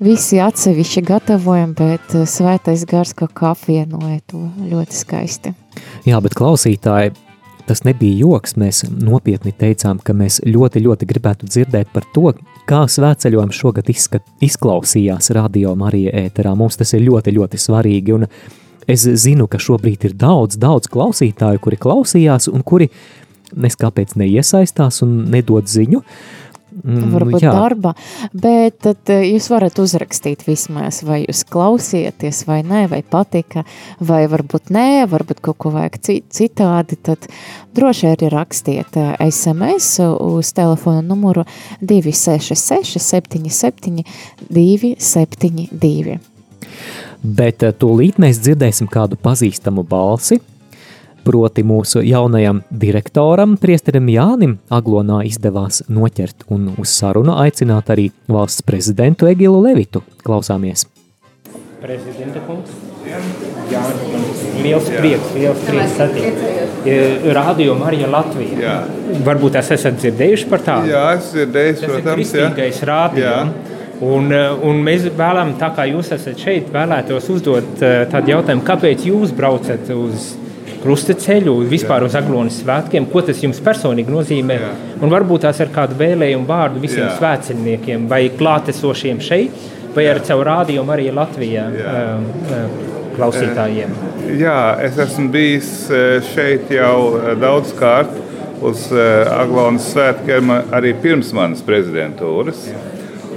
visi 0.05 0.40
atsevišķi 0.44 1.05
gatavojam, 1.09 1.74
bet 1.79 2.16
eh, 2.16 2.29
svētais 2.29 2.87
gars 2.90 3.16
kaut 3.16 3.35
kā 3.37 3.53
apvienoja 3.55 4.20
to 4.31 4.46
ļoti 4.72 5.05
skaisti. 5.05 5.57
Jā, 6.09 6.21
bet 6.25 6.37
klausītāji, 6.39 7.15
tas 7.69 7.85
nebija 7.87 8.19
joks. 8.25 8.57
Mēs 8.61 8.83
nopietni 8.93 9.55
teicām, 9.57 10.01
ka 10.05 10.17
mēs 10.17 10.41
ļoti, 10.47 10.83
ļoti 10.85 11.09
gribētu 11.11 11.49
dzirdēt 11.51 11.93
par 11.95 12.07
to, 12.15 12.35
kā 12.69 12.85
svētceļojums 12.91 13.61
šogad 13.61 13.91
izskat, 13.93 14.27
izklausījās 14.45 15.33
radio 15.37 15.75
Marija 15.79 16.15
ēterā. 16.25 16.55
Mums 16.59 16.81
tas 16.81 16.95
ir 16.97 17.05
ļoti, 17.09 17.35
ļoti 17.39 17.61
svarīgi. 17.61 18.17
Un 18.19 18.29
es 18.91 19.07
zinu, 19.25 19.49
ka 19.51 19.61
šobrīd 19.63 20.09
ir 20.11 20.17
daudz, 20.21 20.61
daudz 20.61 20.91
klausītāju, 20.93 21.63
kuri 21.65 21.81
klausījās 21.81 22.51
un 22.53 22.65
kuri 22.67 22.91
nes 23.55 23.77
kāpēc 23.79 24.17
neiesaistās 24.19 25.03
un 25.05 25.25
nedod 25.33 25.69
ziņu. 25.71 26.03
Mm, 26.83 27.13
varbūt 27.15 27.45
jā. 27.45 27.53
darbā, 27.55 27.93
bet 28.35 28.81
tad 28.83 29.11
eh, 29.15 29.23
jūs 29.31 29.47
varat 29.53 29.79
uzrakstīt 29.79 30.43
vismaz, 30.43 31.03
vai 31.07 31.21
jūs 31.23 31.45
klausieties 31.47 32.43
vai 32.49 32.63
nē, 32.67 32.89
vai 32.91 32.99
patika, 33.07 33.63
vai 34.03 34.25
varbūt 34.31 34.73
nē, 34.75 35.05
varbūt 35.13 35.43
kaut 35.45 35.61
ko 35.63 35.71
vajag 35.77 36.01
ci- 36.03 36.25
citādi, 36.35 36.99
tad 36.99 37.29
droši 37.79 38.11
arī 38.11 38.31
rakstiet 38.35 38.99
eh, 38.99 39.15
SMS 39.29 40.01
uz 40.19 40.51
telefona 40.57 41.05
numuru 41.07 41.47
266 41.81 42.99
77 42.99 44.03
272. 44.51 46.19
Bet 47.23 47.63
eh, 47.63 47.73
tūlīt 47.73 48.19
mēs 48.19 48.43
dzirdēsim 48.43 48.91
kādu 48.91 49.17
pazīstamu 49.21 49.87
balsi. 49.87 50.41
Proti 51.25 51.63
mūsu 51.65 52.03
jaunajam 52.05 52.59
direktoram, 52.69 53.55
Priesterim 53.57 54.11
Jānim, 54.13 54.59
Aglonā 54.69 55.23
izdevās 55.25 55.81
noķert 55.89 56.45
un 56.53 56.67
uz 56.77 56.93
sarunu 56.93 57.39
aicināt 57.41 57.89
arī 57.95 58.11
valsts 58.29 58.61
prezidentu 58.67 59.31
Egilu 59.31 59.63
Levitu. 59.65 60.03
Klausāmies! 60.27 60.85
Prezidenta 61.81 62.43
kungs. 62.45 62.77
Jā, 63.73 63.81
liels 64.65 64.87
prieks, 64.93 65.33
liels 65.37 65.65
prieks 65.65 65.97
satikt. 65.97 66.45
Radio 67.37 67.75
Marija 67.81 68.09
Latvija. 68.13 68.61
Jā. 68.61 68.77
Varbūt 69.25 69.57
es 69.61 69.73
esat 69.79 69.97
dzirdējuši 70.01 70.49
par 70.53 70.65
tādu? 70.65 70.93
Jā, 70.93 71.07
es 71.17 71.33
dzirdēju, 71.33 71.75
Tas 71.75 71.83
ir 71.85 71.93
protams. 71.95 72.15
kristīgais 72.19 72.85
radio. 72.89 73.35
Un, 74.05 74.33
eh, 74.33 74.53
un 74.69 74.81
mēs 74.85 75.09
vēlamies, 75.17 75.57
tā 75.61 75.73
kā 75.77 75.89
jūs 75.89 76.13
esat 76.13 76.37
šeit, 76.41 76.69
vēlētos 76.75 77.29
uzdot 77.33 77.81
eh, 77.83 78.05
tādu 78.13 78.35
jautājumu, 78.35 78.65
kāpēc 78.67 79.05
jūs 79.09 79.33
braucat 79.37 79.88
uz 79.96 80.35
krustaceļu, 80.85 81.57
vispār 81.71 82.07
uz 82.07 82.15
Aglonas 82.19 82.61
svētkiem, 82.63 83.09
ko 83.11 83.25
tas 83.27 83.41
jums 83.43 83.61
personīgi 83.65 84.13
nozīmē, 84.13 84.59
Jā. 84.61 84.73
un 85.01 85.13
varbūt 85.13 85.47
tās 85.47 85.61
ar 85.65 85.73
kādu 85.75 85.99
vēlējumu 86.01 86.49
vārdu 86.49 86.83
visiem 86.85 87.07
Jā. 87.07 87.15
svētceļniekiem 87.19 88.09
vai 88.11 88.27
klātesošiem 88.39 89.23
šeit, 89.25 89.65
vai 89.97 90.09
ar 90.11 90.21
caur 90.27 90.45
rādījumu 90.51 90.95
arī 90.95 91.09
Latvijā 91.15 91.65
um, 91.71 92.29
um, 92.59 92.77
klausītājiem. 93.17 93.97
Jā, 94.41 94.59
es 94.83 94.99
esmu 94.99 95.29
bijis 95.35 95.73
eh, 95.91 96.19
šeit 96.35 96.71
jau 96.75 96.97
eh, 97.19 97.35
daudz 97.39 97.75
kārt 97.79 98.23
uz 98.65 98.89
eh, 98.93 99.29
Aglonas 99.29 99.87
svētkiem, 99.93 100.53
arī 100.75 100.95
pirms 101.03 101.33
manas 101.37 101.63
prezidentūras. 101.65 102.67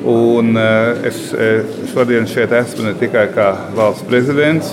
Un 0.08 0.56
eh, 0.60 1.08
es 1.10 1.22
eh, 1.34 1.66
šodien 1.91 2.28
šeit 2.30 2.54
esmu 2.56 2.88
ne 2.88 2.93
tikai 3.00 3.28
kā 3.36 3.50
valsts 3.76 4.08
prezidents, 4.08 4.72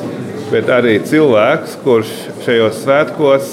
bet 0.55 0.69
arī 0.71 0.99
cilvēks, 1.03 1.73
kurš 1.83 2.11
šajos 2.45 2.77
svētkos 2.85 3.49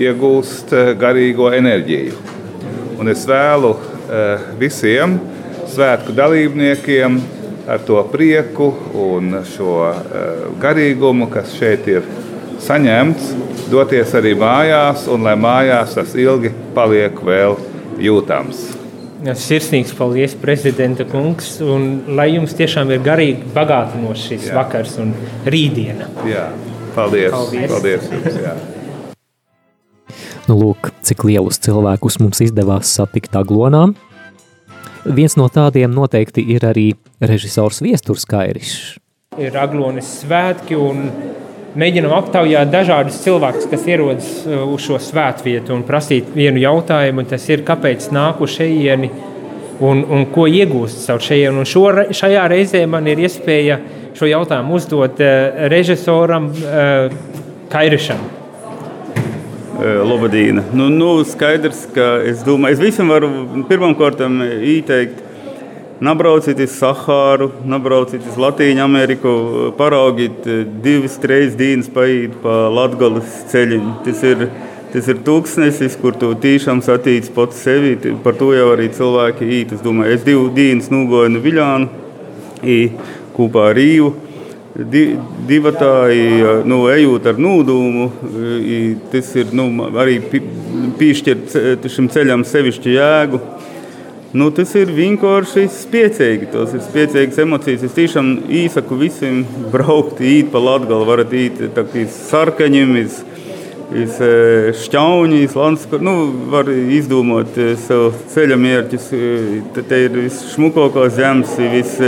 iegūst 0.00 0.72
eh, 0.72 0.92
garīgo 0.96 1.50
enerģiju. 1.52 2.16
Un 3.00 3.12
es 3.12 3.26
vēlu 3.28 3.74
eh, 3.76 4.46
visiem 4.60 5.18
svētku 5.68 6.14
dalībniekiem 6.16 7.20
ar 7.70 7.84
to 7.84 8.00
prieku 8.10 8.72
un 8.98 9.36
šo 9.46 9.76
garīgumu, 10.58 11.28
kas 11.30 11.52
šeit 11.54 11.86
ir 11.92 12.08
saņemts, 12.64 13.30
doties 13.70 14.16
arī 14.18 14.34
mājās, 14.40 15.06
un 15.12 15.28
lai 15.28 15.36
mājās 15.38 15.94
tas 16.00 16.16
ilgi 16.18 16.50
paliek 16.74 17.22
vēl 17.22 17.60
jūtams. 18.02 18.79
Sirsnīgs 19.20 19.92
paldies, 19.98 20.32
prezidenta 20.40 21.04
kungs, 21.04 21.58
un 21.60 22.14
lai 22.16 22.30
jums 22.32 22.54
tiešām 22.56 22.88
ir 22.94 23.02
garīgi 23.04 23.50
bagātinošs 23.52 24.26
šis 24.30 24.46
jā. 24.48 24.54
vakars 24.56 24.94
un 25.02 25.12
rītdiena. 25.44 26.08
Jā, 26.28 26.46
paldies. 26.96 27.34
Paldies, 27.34 27.66
paldies 27.74 28.06
jums. 28.08 28.38
Jā. 28.40 28.54
Nu, 30.48 30.56
lūk, 30.56 30.88
cik 31.06 31.26
lielus 31.28 31.60
cilvēkus 31.62 32.16
mums 32.22 32.40
izdevās 32.42 32.90
satikt 32.96 33.36
Aglonā. 33.38 33.90
Viens 35.04 35.36
no 35.36 35.46
tādiem 35.52 35.92
noteikti 35.92 36.42
ir 36.56 36.64
arī 36.66 36.88
režisors 37.20 37.82
Viesturs 37.84 38.24
Kairišs. 38.28 38.96
Ir 39.40 39.54
Aglonas 39.60 40.08
svētki 40.24 40.74
un 40.80 41.06
mēģinam 41.78 42.14
aptaujāt 42.16 42.70
dažādus 42.72 43.20
cilvēkus, 43.24 43.68
kas 43.70 43.86
ierodas 43.90 44.30
uh, 44.46 44.64
uz 44.70 44.84
šo 44.86 44.98
svētvietu 45.02 45.74
un 45.76 45.84
prasīt 45.86 46.32
vienu 46.34 46.62
jautājumu. 46.62 47.26
Tas 47.30 47.46
ir, 47.50 47.64
kāpēc 47.66 48.10
nāk 48.14 48.42
uz 48.42 48.56
šejieni 48.56 49.10
un, 49.80 50.02
un 50.02 50.26
ko 50.34 50.48
iegūst 50.50 51.04
caur 51.06 51.22
šejienu. 51.24 51.62
Un 51.62 51.68
šo, 51.68 51.86
šajā 52.16 52.48
reizē 52.50 52.84
man 52.90 53.06
ir 53.10 53.22
iespēja 53.26 53.80
šo 54.18 54.28
jautājumu 54.30 54.76
uzdot 54.80 55.22
uh, 55.22 55.64
režisoram 55.72 56.50
uh, 56.50 57.16
Kairišam. 57.70 58.28
Lobadīna. 59.80 60.60
Nu, 60.76 60.90
nu, 60.92 61.22
skaidrs, 61.24 61.86
ka 61.94 62.18
es 62.28 62.42
domāju, 62.44 62.76
es 62.76 62.82
visam 62.82 63.08
varu 63.08 63.30
pirmām 63.70 63.94
kārtām 63.96 64.42
ieteikt 64.44 65.29
Nabrauciet 66.00 66.56
uz 66.64 66.72
Sahāru, 66.80 67.50
nabrauciet 67.68 68.24
uz 68.24 68.38
Latviju 68.40 68.80
Ameriku, 68.80 69.32
paraugiet 69.76 70.46
eh, 70.48 70.62
divas, 70.80 71.18
trīs 71.20 71.52
dienas 71.58 71.90
paiet 71.92 72.38
pa 72.40 72.70
Latvijas 72.72 73.42
ceļiem. 73.50 73.90
Tas 74.06 74.22
ir, 74.24 74.46
tas 74.94 75.10
ir 75.12 75.20
tūkstnesis, 75.26 75.98
kur 76.00 76.16
tu 76.16 76.32
tiešām 76.40 76.80
satīc 76.86 77.28
pats 77.36 77.60
sevi. 77.66 77.98
Par 78.24 78.38
to 78.40 78.48
jau 78.56 78.70
arī 78.72 78.88
cilvēki 78.96 79.50
īt. 79.58 79.76
Es 79.76 79.84
domāju, 79.84 80.16
es 80.16 80.24
divas 80.24 80.56
dienas 80.56 80.88
nogoju 80.88 81.34
no 81.34 81.44
Viļānu, 81.44 81.92
kopā 83.36 83.68
ar 83.68 83.76
Rīvu. 83.76 84.14
Di, 84.80 85.04
divatā, 85.50 85.92
nu, 86.64 86.84
ejot 86.88 87.28
ar 87.28 87.40
nūdumu, 87.42 88.06
tas 89.12 89.34
ir 89.36 89.52
nu, 89.52 89.68
arī 90.00 90.16
piešķirt 90.96 91.90
šim 91.92 92.08
ceļam 92.14 92.48
sevišķu 92.48 92.96
jēgu. 92.96 93.42
Nu, 94.30 94.46
tas 94.54 94.70
ir 94.78 94.92
vienkārši 94.94 95.64
spēcīgi. 95.74 96.52
Tas 96.52 96.70
ir 96.76 96.84
spēcīgas 96.86 97.40
emocijas. 97.42 97.82
Es 97.88 97.96
tiešām 97.96 98.28
īsaku 98.60 98.98
visiem 99.00 99.40
braukt, 99.74 100.22
īt 100.22 100.52
pa 100.52 100.62
Latviju. 100.62 101.02
Varat 101.08 101.34
īt 101.34 101.58
uz 101.58 102.18
sarkaņiem, 102.28 102.92
iz, 103.00 103.16
iz 103.98 104.20
šķaunīs, 104.84 105.56
landskur. 105.58 106.04
Nu, 106.06 106.14
var 106.52 106.70
izdomāt 106.70 107.58
sev 107.82 108.12
ceļa 108.30 108.60
mērķus. 108.68 109.08
Te 109.80 110.04
ir 110.06 110.14
visšmukākā 110.20 111.08
zemes, 111.16 111.58
vis 111.74 111.98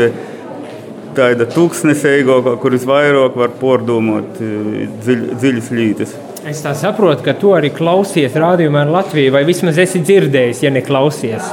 tāda 1.18 1.50
tūkstnesīgākā, 1.50 2.54
kur 2.62 2.78
visvairāk 2.78 3.34
var 3.36 3.50
pordomāt 3.58 4.38
dziļ, 4.38 5.26
dziļas 5.42 5.74
lītes. 5.74 6.14
Es 6.46 6.62
saprotu, 6.62 7.26
ka 7.26 7.34
tu 7.38 7.50
arī 7.54 7.74
klausies 7.74 8.38
rādījumā 8.38 8.86
ar 8.86 8.96
Latviju, 9.00 9.34
vai 9.34 9.42
vismaz 9.46 9.82
esi 9.82 10.06
dzirdējis, 10.06 10.62
ja 10.64 10.74
neklausies. 10.74 11.50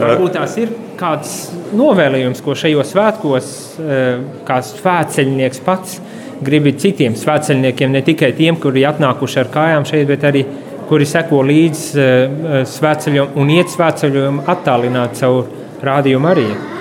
Varbūt 0.00 0.34
tās 0.36 0.56
ir 0.60 0.72
kāds 0.98 1.32
novēlējums, 1.76 2.42
ko 2.44 2.56
šajos 2.58 2.92
svētkos, 2.94 3.48
eh, 3.78 4.20
kā 4.46 4.60
svētceļnieks 4.64 5.64
pats 5.64 5.98
grib 6.44 6.68
citiem 6.78 7.14
svētceļniekiem, 7.14 7.90
ne 7.90 8.02
tikai 8.02 8.32
tiem, 8.36 8.58
kuri 8.60 8.84
atnākuši 8.88 9.40
ar 9.44 9.50
kājām 9.54 9.86
šeit, 9.88 10.06
bet 10.10 10.26
arī 10.26 10.44
kuri 10.88 11.06
seko 11.08 11.42
līdzi 11.46 11.98
eh, 11.98 12.62
svētceļam 12.68 13.38
un 13.40 13.56
iet 13.56 13.72
svētceļojumam 13.72 14.44
attālināt 14.46 15.20
savu 15.22 15.46
rādījumu 15.84 16.32
arī. 16.34 16.73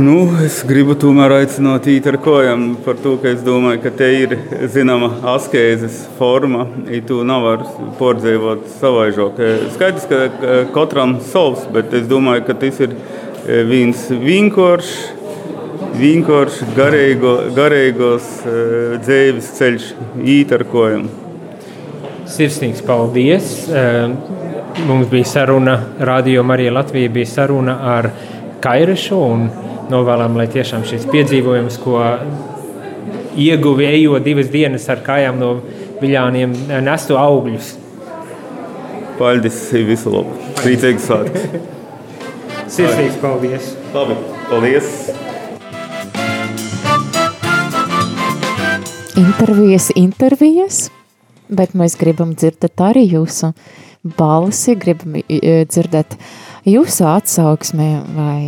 Nu, 0.00 0.22
es 0.40 0.62
gribu 0.64 0.94
tomēr 0.96 1.34
aicināt 1.36 1.84
ar 2.08 2.16
kājām 2.24 2.62
par 2.80 2.96
to, 2.96 3.18
ka 3.20 3.28
es 3.28 3.42
domāju, 3.44 3.82
ka 3.84 3.90
te 3.92 4.06
ir 4.22 4.30
zināma 4.72 5.10
askēzes 5.34 5.98
forma, 6.16 6.64
ja 6.88 7.02
tu 7.04 7.18
nevar 7.28 7.60
pordzēvot 7.98 8.70
savaižok. 8.78 9.42
Skaidrs, 9.74 10.06
ka 10.08 10.54
katram 10.72 11.18
savs, 11.20 11.66
bet 11.74 11.92
es 11.92 12.06
domāju, 12.08 12.46
ka 12.46 12.56
tas 12.62 12.80
ir 12.80 12.94
e, 12.96 13.58
viens 13.68 14.06
vienkāršs, 14.08 14.94
vienkārši 16.00 16.70
garīgo, 16.72 17.34
garīgos 17.52 18.30
e, 18.48 18.54
dzīves 19.02 19.50
ceļš 19.58 19.90
īt 20.24 20.54
ar 20.56 20.64
kājām. 20.72 21.04
Sirsnīgs 22.32 22.80
paldies! 22.88 23.66
E, 23.68 23.84
mums 24.88 25.12
bija 25.12 25.28
saruna, 25.34 25.76
Radio 26.00 26.46
Marija 26.48 26.72
Latvija 26.78 27.12
bija 27.12 27.34
saruna 27.34 27.76
ar 27.98 28.08
Kairišu 28.64 29.20
un 29.20 29.44
novēlam, 29.92 30.36
lai 30.40 30.48
tiešām 30.50 30.86
šis 30.88 31.06
piedzīvojums, 31.12 31.78
ko 31.82 32.00
ieguvi 33.38 33.86
ejot 33.88 34.24
divas 34.24 34.50
dienas 34.52 34.88
ar 34.92 35.02
kājām 35.04 35.38
no 35.40 35.52
viļāniem, 36.02 36.54
nestu 36.84 37.18
augļus. 37.20 37.76
Paldies, 39.18 39.58
visu 39.86 40.12
labu! 40.12 40.34
Priecīgs 40.62 41.06
svētkus! 41.06 41.44
Sirsnīgs 42.72 43.20
paldies! 43.20 43.74
Labi, 43.92 44.16
paldies! 44.48 44.88
Intervijas, 49.22 49.90
intervijas, 49.98 50.86
bet 51.52 51.76
mēs 51.78 51.98
gribam 52.00 52.32
dzirdēt 52.34 52.80
arī 52.82 53.04
jūsu 53.12 53.52
balsi, 54.18 54.74
gribam 54.80 55.20
dzirdēt 55.28 56.16
jūsu 56.68 57.06
atsauksmi 57.12 57.90
vai 58.16 58.42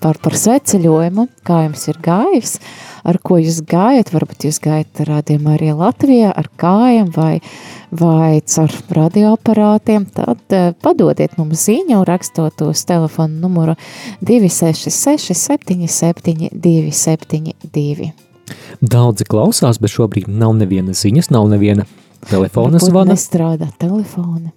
par, 0.00 0.18
par 0.22 0.36
sveceļojumu, 0.38 1.26
kā 1.46 1.64
jums 1.66 1.86
ir 1.90 1.98
gājis, 2.04 2.54
ar 3.06 3.18
ko 3.24 3.38
jūs 3.40 3.60
gājat, 3.68 4.12
varbūt 4.14 4.46
jūs 4.48 4.60
gājat 4.64 5.02
rādījumā 5.08 5.56
arī 5.56 5.72
Latvijā 5.76 6.32
ar 6.36 6.48
kājām 6.60 7.10
vai, 7.14 7.40
vai 7.92 8.40
caur 8.48 8.74
radioaparātiem, 8.96 10.06
tad 10.16 10.56
uh, 10.56 10.70
padodiet 10.82 11.36
mums 11.40 11.66
ziņu, 11.68 12.02
rakstot 12.08 12.64
uz 12.66 12.84
telefonu 12.88 13.40
numuru 13.44 13.76
266 14.24 15.36
77 15.36 16.50
272. 16.52 18.12
Daudzi 18.80 19.26
klausās, 19.28 19.78
bet 19.80 19.92
šobrīd 19.92 20.30
nav 20.32 20.56
neviena 20.58 20.94
ziņas, 20.96 21.30
nav 21.34 21.50
neviena 21.52 21.86
telefona 22.28 22.80
zvana. 22.82 23.14
Nestrādā 23.14 23.68
telefoni. 23.80 24.50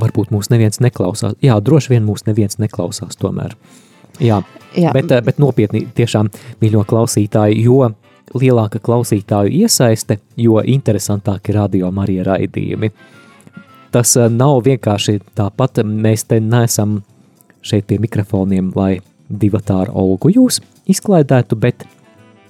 Varbūt 0.00 0.30
mūs 0.30 0.50
neviens 0.52 0.78
neklausās. 0.82 1.34
Jā, 1.42 1.58
droši 1.60 1.96
vien 1.96 2.06
mūs 2.06 2.24
neviens 2.28 2.60
neklausās 2.62 3.18
tomēr. 3.20 3.56
Jā, 4.20 4.42
Jā. 4.76 4.92
Bet, 4.92 5.10
eh, 5.10 5.22
bet 5.22 5.38
nopietni 5.38 5.86
tiešām, 5.94 6.30
mīļo 6.62 6.84
klausītāji, 6.86 7.62
jo 7.64 7.90
lielāka 8.34 8.78
klausītāju 8.78 9.50
iesaiste, 9.64 10.20
jo 10.36 10.62
interesantāki 10.62 11.54
radio 11.54 11.90
Marija 11.90 12.24
raidījumi. 12.30 12.92
Tas 13.90 14.16
eh, 14.16 14.28
nav 14.30 14.62
vienkārši 14.64 15.18
tāpat, 15.34 15.82
mēs 15.84 16.26
te 16.30 16.40
neesam 16.40 17.00
šeit 17.62 17.86
pie 17.86 17.98
mikrofoniem, 17.98 18.72
lai 18.76 19.00
divatā 19.30 19.82
ar 19.84 19.90
Olgu 19.94 20.30
jūs 20.34 20.60
izklaidētu, 20.90 21.58
bet 21.58 21.84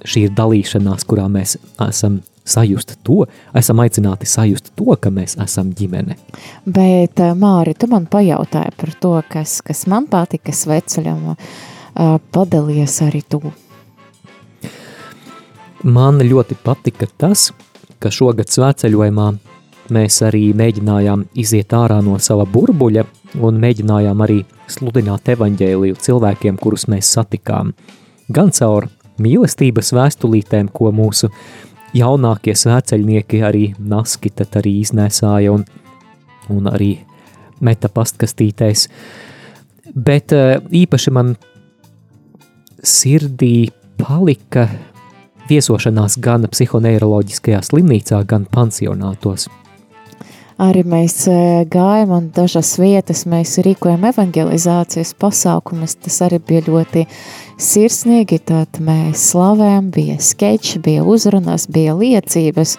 šī 0.04 0.28
ir 0.28 0.36
dalīšanās, 0.36 1.06
kurā 1.08 1.26
mēs 1.28 1.56
esam 1.88 2.20
sajust 2.44 2.96
to, 3.06 3.24
esam 3.54 3.82
aicināti 3.84 4.26
sajust 4.26 4.72
to, 4.76 4.94
ka 5.00 5.10
mēs 5.10 5.36
esam 5.42 5.72
ģimene. 5.76 6.16
Bet, 6.66 7.20
eh, 7.20 7.34
Māri, 7.34 7.74
tu 7.78 7.86
man 7.90 8.06
pajautāji 8.06 8.76
par 8.76 8.94
to, 9.00 9.16
kas, 9.28 9.60
kas 9.62 9.86
man 9.86 10.06
patika 10.06 10.52
sveceļam, 10.52 11.36
padalies 12.32 13.00
arī 13.02 13.22
tu. 13.28 13.40
Man 15.82 16.20
ļoti 16.20 16.56
patika 16.60 17.06
tas, 17.18 17.50
ka 18.00 18.10
šogad 18.12 18.50
svētceļojumā 18.52 19.30
mēs 19.90 20.20
arī 20.26 20.50
mēģinājām 20.56 21.24
iziet 21.40 21.72
ārā 21.76 22.00
no 22.04 22.18
sava 22.22 22.44
burbuļa 22.44 23.04
un 23.40 23.60
mēģinājām 23.62 24.24
arī 24.26 24.42
sludināt 24.70 25.32
evaņģēliju 25.34 25.98
cilvēkiem, 26.04 26.58
kurus 26.60 26.86
mēs 26.90 27.10
satikām. 27.16 27.72
Gan 28.30 28.52
caur 28.54 28.90
mīlestības 29.20 29.92
vēstulītēm, 29.96 30.70
ko 30.72 30.92
mūsu 30.94 31.30
jaunākie 31.96 32.54
svēceļnieki 32.54 33.42
arī 33.46 33.64
naski 33.78 34.32
arī 34.38 34.76
iznēsāja 34.84 35.52
un, 35.52 35.64
un 36.50 36.70
arī 36.70 36.98
meta 37.60 37.90
pastkastītēs. 37.92 38.88
Bet 39.94 40.32
eh, 40.32 40.58
īpaši 40.70 41.10
man 41.14 41.34
sirdī 42.82 43.70
palika 44.00 44.68
viesošanās 45.50 46.18
gan 46.22 46.46
psihoneiroloģiskajā 46.50 47.62
slimnīcā, 47.66 48.22
gan 48.26 48.46
pansionātos. 48.46 49.48
arī 50.60 50.84
mēs 50.84 51.26
eh, 51.28 51.64
gājām 51.72 52.10
un 52.12 52.30
dažas 52.36 52.74
vietas 52.78 53.24
mēs 53.26 53.58
rīkojam 53.64 54.04
evangelizācijas 54.12 55.14
pasākumus. 55.20 55.96
Tas 56.04 56.20
arī 56.26 56.38
bija 56.38 56.66
ļoti 56.68 57.06
sirsnīgi, 57.60 58.40
tad 58.48 58.80
mēs 58.84 59.22
slavējam, 59.30 59.90
bija 59.94 60.16
skeči, 60.22 60.80
bija 60.82 61.04
uzrunas, 61.06 61.68
bija 61.70 61.94
liecības. 61.98 62.76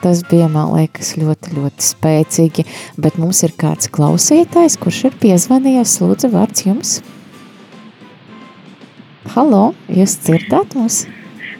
Tas 0.00 0.22
bija, 0.30 0.46
man 0.48 0.72
liekas, 0.72 1.12
ļoti, 1.20 1.54
ļoti 1.58 1.84
spēcīgi, 1.84 2.64
bet 3.04 3.18
mums 3.20 3.42
ir 3.44 3.52
kāds 3.60 3.90
klausītājs, 3.92 4.78
kurš 4.80 5.04
ir 5.10 5.16
piezvanījies, 5.20 5.98
lūdzu, 6.00 6.30
vārds 6.32 6.64
jums. 6.64 6.94
Halo, 9.34 9.74
jūs 9.92 10.16
dzirdat 10.24 10.72
mūs? 10.78 11.04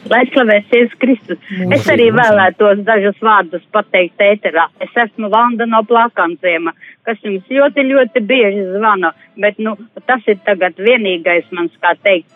Lai 0.09 0.23
slavēs 0.31 0.73
Jēzus 0.73 0.97
Kristus. 0.99 1.49
Es 1.77 1.85
arī 1.93 2.07
vēlētos 2.15 2.81
dažus 2.87 3.19
vārdus 3.21 3.61
pateikt 3.71 4.23
ēterā. 4.25 4.65
Es 4.81 4.97
esmu 5.05 5.29
Vanda 5.29 5.67
no 5.69 5.83
Plākanciema, 5.85 6.73
kas 7.05 7.21
jums 7.21 7.45
ļoti, 7.45 7.85
ļoti 7.93 8.25
bieži 8.25 8.65
zvana, 8.73 9.13
bet, 9.37 9.61
nu, 9.61 9.77
tas 10.09 10.25
ir 10.25 10.41
tagad 10.47 10.81
vienīgais 10.81 11.53
mans, 11.53 11.77
kā 11.85 11.93
teikt, 12.01 12.33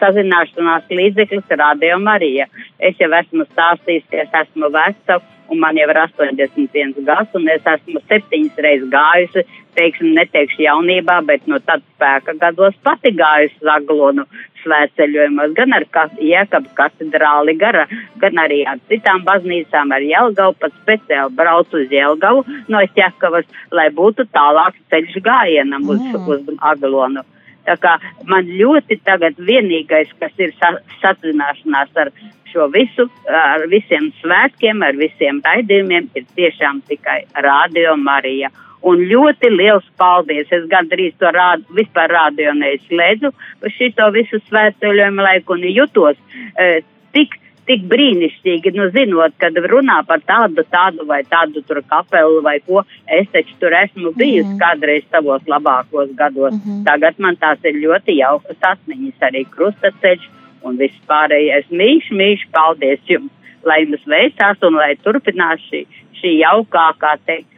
sazināšanās 0.00 0.90
līdzeklis 0.90 1.56
Radio 1.58 1.98
Marija. 2.02 2.46
Es 2.78 2.98
jau 3.00 3.10
esmu 3.20 3.46
stāstījusies, 3.52 4.32
esmu 4.42 4.70
veca, 4.74 5.20
un 5.50 5.60
man 5.62 5.78
jau 5.78 5.86
ir 5.90 6.00
81 6.02 7.04
gads, 7.06 7.36
un 7.38 7.48
es 7.52 7.68
esmu 7.74 8.02
septiņas 8.08 8.58
reizes 8.66 8.90
gājusi, 8.92 9.44
teiksim, 9.76 10.12
neteikšu 10.16 10.64
jaunībā, 10.64 11.20
bet 11.28 11.46
no 11.50 11.60
tad 11.64 11.84
spēka 11.94 12.34
gados 12.40 12.76
pati 12.84 13.12
gājusi 13.16 13.64
Zaglonu 13.64 14.26
svētceļojumos, 14.64 15.54
gan 15.56 15.76
ar 15.76 15.86
Jēkabu 16.20 16.72
katedrāli, 16.78 17.54
gan, 17.60 17.78
gan 18.22 18.42
arī 18.42 18.64
ar 18.66 18.80
citām 18.90 19.22
baznīcām, 19.26 19.94
ar 19.94 20.02
Jelgavu, 20.02 20.56
pat 20.60 20.74
speciāli 20.82 21.38
braucu 21.38 21.82
uz 21.84 21.94
Jelgavu 21.94 22.42
no 22.72 22.82
Ķekavas, 22.96 23.46
lai 23.70 23.88
būtu 23.94 24.26
tālāk 24.34 24.76
ceļš 24.90 25.22
gājienam 25.22 25.86
uz, 25.86 26.02
mm. 26.02 26.28
uz 26.34 26.60
Aglonu. 26.72 27.22
Tā 27.66 27.76
kā 27.82 27.96
man 28.30 28.48
ļoti 28.48 29.00
tagad 29.06 29.38
vienīgais, 29.42 30.12
kas 30.20 30.34
ir 30.42 30.54
sa 30.60 30.76
sazināšanās 31.02 32.02
ar 32.02 32.12
šo 32.52 32.68
visu, 32.72 33.08
ar 33.28 33.66
visiem 33.72 34.12
svētkiem, 34.20 34.84
ar 34.86 34.96
visiem 34.98 35.42
raidījumiem, 35.44 36.08
ir 36.14 36.28
tiešām 36.38 36.82
tikai 36.88 37.24
Radio 37.46 37.96
Marija. 38.00 38.52
Un 38.86 39.02
ļoti 39.10 39.50
liels 39.50 39.86
paldies! 39.98 40.50
Es 40.54 40.66
gandrīz 40.70 41.16
to 41.18 41.32
rādu, 41.34 41.64
vispār 41.74 42.12
rādio 42.12 42.52
neizslēdzu 42.54 43.32
par 43.62 43.74
šito 43.74 44.10
visu 44.14 44.38
svētceļojumu 44.46 45.24
laiku 45.26 45.56
un 45.56 45.64
jutos 45.72 46.20
e, 46.54 46.84
tik, 47.16 47.34
tik 47.66 47.86
brīnišķīgi, 47.90 48.72
nu 48.76 48.88
zinot, 48.94 49.34
kad 49.42 49.56
runā 49.72 49.98
par 50.08 50.22
tādu, 50.26 50.64
tādu 50.70 51.06
vai 51.08 51.22
tādu 51.26 51.62
tur 51.66 51.82
kapelu 51.90 52.42
vai 52.44 52.58
ko, 52.66 52.84
es 53.18 53.28
taču 53.32 53.56
tur 53.60 53.74
esmu 53.74 54.12
bijusi 54.16 54.52
mm. 54.52 54.60
kādreiz 54.62 55.06
savos 55.10 55.42
labākos 55.50 56.12
gados. 56.18 56.54
Mm 56.54 56.60
-hmm. 56.62 56.84
Tagad 56.86 57.18
man 57.18 57.36
tās 57.36 57.58
ir 57.64 57.80
ļoti 57.82 58.18
jaukas 58.20 58.56
atmiņas, 58.72 59.18
arī 59.28 59.44
krustaceļš 59.56 60.28
un 60.62 60.76
viss 60.76 61.06
pārējais. 61.10 61.66
Mīļš, 61.70 62.10
mīļš, 62.20 62.46
paldies 62.52 63.00
jums, 63.08 63.32
lai 63.64 63.80
jums 63.82 64.06
veicās 64.06 64.62
un 64.62 64.74
lai 64.74 64.94
turpinās 65.02 65.60
šī, 65.70 65.86
šī 66.20 66.38
jaukā, 66.38 66.86
kā 66.98 67.16
teikt, 67.26 67.50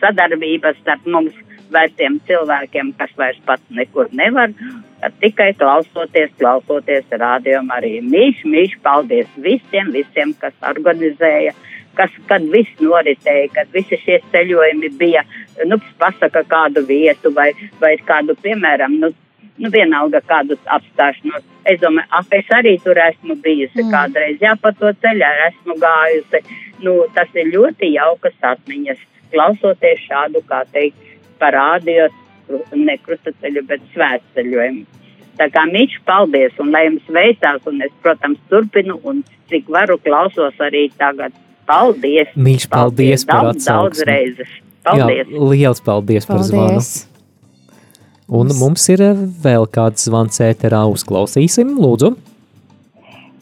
sadarbības 0.00 0.76
starp 0.80 1.06
mums 1.06 1.34
veciem 1.72 2.18
cilvēkiem, 2.28 2.92
kas 2.98 3.12
vairs 3.18 3.40
pats 3.46 3.74
nekur 3.74 4.10
nevar, 4.16 4.52
tikai 5.22 5.52
klausoties, 5.58 6.32
klausoties 6.38 7.08
rādījumu 7.22 7.74
arī. 7.76 7.96
Mīļš, 8.04 8.44
mīļš, 8.52 8.76
paldies 8.84 9.30
visiem, 9.40 9.92
visiem, 9.94 10.34
kas 10.40 10.54
organizēja, 10.72 11.54
kas, 11.98 12.12
kad 12.28 12.44
viss 12.52 12.82
noritēja, 12.82 13.48
kad 13.54 13.72
visi 13.74 13.98
šie 14.04 14.20
ceļojumi 14.32 14.92
bija, 15.00 15.24
nu, 15.66 15.80
pasaka 16.00 16.44
kādu 16.48 16.84
vietu 16.88 17.32
vai, 17.36 17.50
vai 17.80 17.96
kādu, 18.06 18.36
piemēram, 18.44 18.98
nu, 19.02 19.12
nu 19.60 19.70
vienalga 19.72 20.22
kādu 20.26 20.58
apstāšanos. 20.76 21.44
Es 21.68 21.80
domāju, 21.82 22.08
ap 22.16 22.34
es 22.36 22.48
arī 22.56 22.76
tur 22.82 22.98
esmu 23.04 23.36
bijusi 23.44 23.82
mm. 23.84 23.92
kādreiz, 23.92 24.40
jā, 24.40 24.56
pa 24.60 24.72
to 24.76 24.92
ceļā 25.02 25.30
esmu 25.50 25.76
gājusi. 25.80 26.42
Nu, 26.80 26.96
tas 27.14 27.28
ir 27.36 27.52
ļoti 27.52 27.92
jaukas 27.92 28.36
atmiņas 28.54 29.02
klausoties 29.30 30.00
šādu, 30.08 30.42
kā 30.48 30.62
teikt, 30.72 31.09
parādījos 31.40 32.16
ne 32.76 32.96
krustaceļu, 33.04 33.64
bet 33.68 33.84
svētceļojumu. 33.94 34.86
Tā 35.40 35.46
kā 35.54 35.64
mīļš, 35.70 36.00
paldies, 36.08 36.56
un 36.60 36.72
lai 36.74 36.86
jums 36.86 37.12
veicās, 37.16 37.62
un 37.70 37.80
es, 37.84 37.92
protams, 38.04 38.40
turpinu, 38.52 38.98
un 39.08 39.22
cik 39.48 39.70
varu 39.72 39.96
klausos 40.02 40.58
arī 40.60 40.88
tagad. 41.00 41.36
Paldies! 41.70 42.32
Mīļš, 42.34 42.66
paldies, 42.72 43.24
paldies 43.24 43.28
par 43.28 43.46
daudz, 43.46 43.68
daudz 43.68 44.02
reizes. 44.08 44.58
Paldies! 44.84 45.28
Jā, 45.30 45.46
liels 45.52 45.80
paldies, 45.86 46.26
paldies. 46.26 46.26
par 46.28 46.44
zvanu! 46.48 47.08
Un 48.30 48.52
mums 48.60 48.84
ir 48.92 49.02
eh, 49.02 49.22
vēl 49.44 49.66
kāds 49.74 50.06
zvans 50.06 50.42
ēterā, 50.44 50.84
uzklausīsim, 50.92 51.72
lūdzu. 51.82 52.12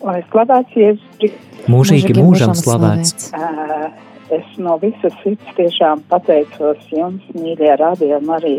Lai 0.06 0.20
slavēts 0.30 0.76
Jēzus. 0.78 1.34
Mūžīgi 1.68 2.14
mūžam 2.16 2.54
slavēts. 2.56 3.32
Uh, 3.34 3.88
Es 4.34 4.48
no 4.60 4.76
visas 4.82 5.14
sirds 5.22 5.52
tiešām 5.56 6.02
pateicos 6.10 6.80
jums, 6.92 7.24
mīļie 7.32 7.76
radījumi, 7.80 8.32
arī 8.36 8.54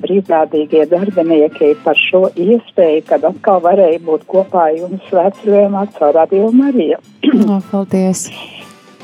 brīvprātīgie 0.00 0.86
darbinieki 0.90 1.74
par 1.84 1.98
šo 1.98 2.24
iespēju, 2.34 3.04
kad 3.10 3.26
atkal 3.28 3.62
varēja 3.62 4.00
būt 4.06 4.24
kopā 4.30 4.70
jums 4.74 5.04
svētceļojumā 5.10 5.84
caur 5.98 6.16
Radio 6.18 6.50
Mariju. 6.56 6.98
no, 7.44 7.60
paldies! 7.70 8.26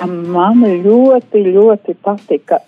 Man 0.05 0.61
ļoti, 0.61 1.41
ļoti 1.55 1.95
patika, 2.05 2.59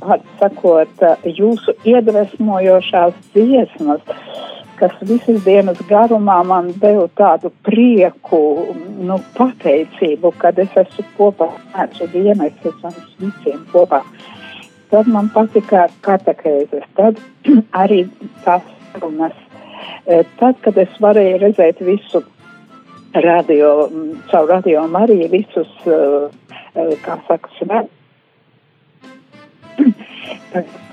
var 0.00 0.24
sakot, 0.40 1.04
jūsu 1.22 1.76
iedvesmojošās 1.86 3.14
dziesmas 3.34 4.02
kas 4.78 4.94
visas 5.06 5.44
dienas 5.44 5.78
garumā 5.88 6.38
man 6.46 6.72
deva 6.82 7.06
tādu 7.18 7.50
prieku, 7.66 8.40
nu, 9.08 9.18
pateicību, 9.38 10.32
kad 10.42 10.58
es 10.62 10.72
esmu 10.84 11.04
kopā 11.18 11.48
ar 11.78 11.88
šo 11.96 12.06
dienu, 12.12 12.48
es 12.48 12.68
esmu 12.70 12.92
visiem 13.22 13.64
kopā. 13.72 14.00
Tad 14.90 15.08
man 15.10 15.30
patika 15.34 15.88
katekēzes, 16.06 16.86
tad 16.98 17.18
arī 17.82 18.04
tās 18.44 18.66
runas. 19.02 19.36
E, 20.06 20.22
tad, 20.38 20.54
kad 20.64 20.78
es 20.78 20.92
varēju 21.02 21.40
redzēt 21.42 21.82
visu 21.84 22.22
radio, 23.24 23.90
caur 24.30 24.48
radio 24.50 24.86
Mariju, 24.90 25.28
visus, 25.32 25.72
e, 25.86 26.00
e, 26.74 26.88
kā 27.04 27.18
saka, 27.28 27.50
svētkus 27.58 28.00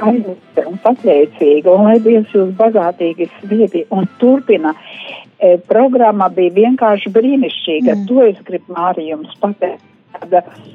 aizmirsta 0.00 0.66
un 0.68 0.78
pateicīga, 0.82 1.72
un 1.72 1.88
lai 1.88 1.98
Dievs 2.02 2.32
jūs 2.34 2.52
bagātīgi 2.58 3.28
sviedi 3.40 3.84
un 3.90 4.08
turpina. 4.20 4.74
E, 5.42 5.56
programma 5.68 6.28
bija 6.32 6.54
vienkārši 6.58 7.12
brīnišķīga, 7.14 7.96
mm. 7.96 8.04
to 8.08 8.26
es 8.28 8.38
gribu 8.46 8.76
Māri 8.76 9.08
jums 9.10 9.34
pateikt. 9.42 9.88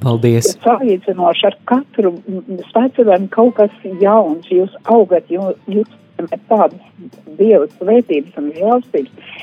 Paldies! 0.02 0.50
Salīdzinoši 0.64 1.46
ar 1.48 1.56
katru 1.70 2.16
spēcēm 2.70 3.30
kaut 3.34 3.56
kas 3.60 3.76
jauns, 4.02 4.50
jūs 4.52 4.74
augat, 4.92 5.30
jūs, 5.32 5.56
jūs 5.72 5.88
tādas 6.50 6.82
Dieva 7.38 7.68
svētības 7.78 8.40
un 8.42 8.50
žēlstības, 8.56 9.36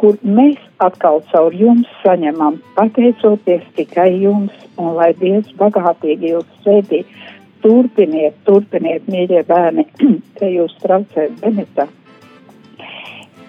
kur 0.00 0.16
mēs 0.22 0.60
atkal 0.80 1.20
caur 1.32 1.56
jums 1.56 1.88
saņemam, 2.04 2.60
pateicoties 2.76 3.66
tikai 3.76 4.08
jums, 4.22 4.54
un 4.80 4.94
lai 4.96 5.10
Dievs 5.18 5.50
bagātīgi 5.60 6.32
jūs 6.32 6.46
svētī 6.62 7.02
turpiniet, 7.64 8.36
turpiniet, 8.48 9.06
mīļie 9.10 9.44
bērni, 9.48 9.86
te 10.38 10.50
jūs 10.52 10.76
traucējat 10.84 11.40
Benita. 11.42 11.88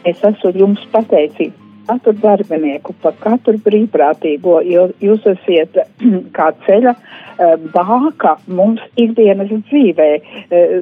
Es 0.08 0.24
esmu 0.26 0.54
jums 0.58 0.82
pateicīga 0.94 1.62
katru 1.92 2.14
darbinieku, 2.22 2.94
par 3.02 3.16
katru 3.22 3.58
brīvprātīgo, 3.66 4.60
jūs 5.02 5.26
esat 5.34 5.80
kā 6.38 6.52
ceļa 6.68 6.94
eh, 6.96 7.56
bāka 7.74 8.38
mums 8.48 8.84
ikdienas 9.02 9.52
dzīvē. 9.52 10.10
Eh, 10.18 10.78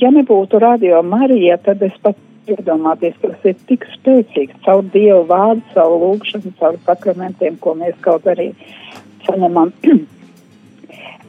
ja 0.00 0.12
nebūtu 0.14 0.60
radio 0.62 1.02
Marija, 1.02 1.58
tad 1.66 1.82
es 1.82 1.96
pat 2.02 2.18
iedomāties, 2.50 3.14
ka 3.22 3.32
tas 3.32 3.52
ir 3.52 3.58
tik 3.68 3.86
spēcīgs 3.96 4.64
caur 4.66 4.82
Dievu 4.94 5.22
vārdu, 5.28 5.62
caur 5.74 5.98
lūgšanu, 6.02 6.54
caur 6.58 6.78
sakramentiem, 6.88 7.58
ko 7.62 7.76
mēs 7.78 7.94
kaut 8.04 8.26
arī 8.30 8.50
saņemam 9.28 9.72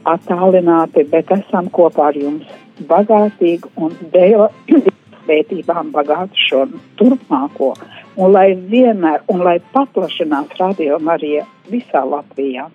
attālināti, 0.08 1.06
bet 1.10 1.32
esam 1.34 1.70
kopā 1.72 2.10
ar 2.12 2.18
jums 2.18 2.50
bagātīgi 2.88 3.70
un 3.80 3.94
dēļ 4.14 4.46
svētībām 5.24 5.92
bagātu 5.94 6.46
šo 6.48 6.64
turpmāko. 7.00 7.72
Un 8.14 8.32
lai 8.34 8.52
vienmēr, 8.54 9.24
un 9.32 9.42
lai 9.46 9.58
paplašinās 9.74 10.54
radio 10.60 11.00
Marija 11.02 11.46
visā 11.70 12.04
Latvijā. 12.06 12.68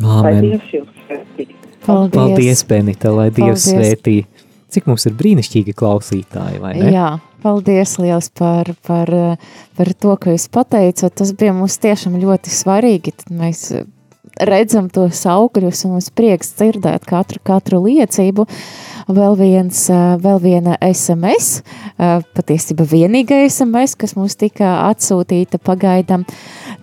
Āmen. 0.00 0.22
Lai 0.24 0.34
Dievs 0.40 0.70
jūs 0.74 1.02
svētī. 1.04 1.48
Paldies, 1.84 2.14
Paldies 2.14 2.62
Benita, 2.68 3.12
lai 3.14 3.28
Dievs 3.30 3.66
paldies. 3.66 3.74
svētī. 3.74 4.16
Cik 4.70 4.86
mums 4.86 5.06
ir 5.08 5.16
brīnišķīgi 5.18 5.74
klausītāji, 5.74 6.60
vai 6.62 6.76
ne? 6.78 6.90
Jā, 6.94 7.08
paldies 7.42 7.96
liels 7.98 8.28
par, 8.38 8.70
par, 8.86 9.10
par 9.76 9.90
to, 9.98 10.14
ka 10.20 10.34
jūs 10.36 10.46
pateicat. 10.54 11.16
Tas 11.18 11.32
bija 11.34 11.54
mums 11.56 11.80
tiešām 11.82 12.14
ļoti 12.22 12.52
svarīgi. 12.54 13.16
Tad 13.18 13.34
mēs 13.34 13.64
redzam 14.46 14.88
tos 14.92 15.22
augļus 15.28 15.84
un 15.86 15.96
mums 15.96 16.10
prieks 16.16 16.54
dzirdēt 16.58 17.06
katru, 17.08 17.40
katru 17.44 17.82
liecību. 17.84 18.46
Vēl, 19.10 19.34
viens, 19.38 19.78
vēl 20.22 20.38
viena 20.42 20.76
SMS, 20.86 21.64
patiesībā 22.36 22.84
vienīgā 22.86 23.40
SMS, 23.48 23.96
kas 23.98 24.14
mums 24.18 24.36
tika 24.38 24.76
atsūtīta 24.86 25.58
pagaidām, 25.66 26.26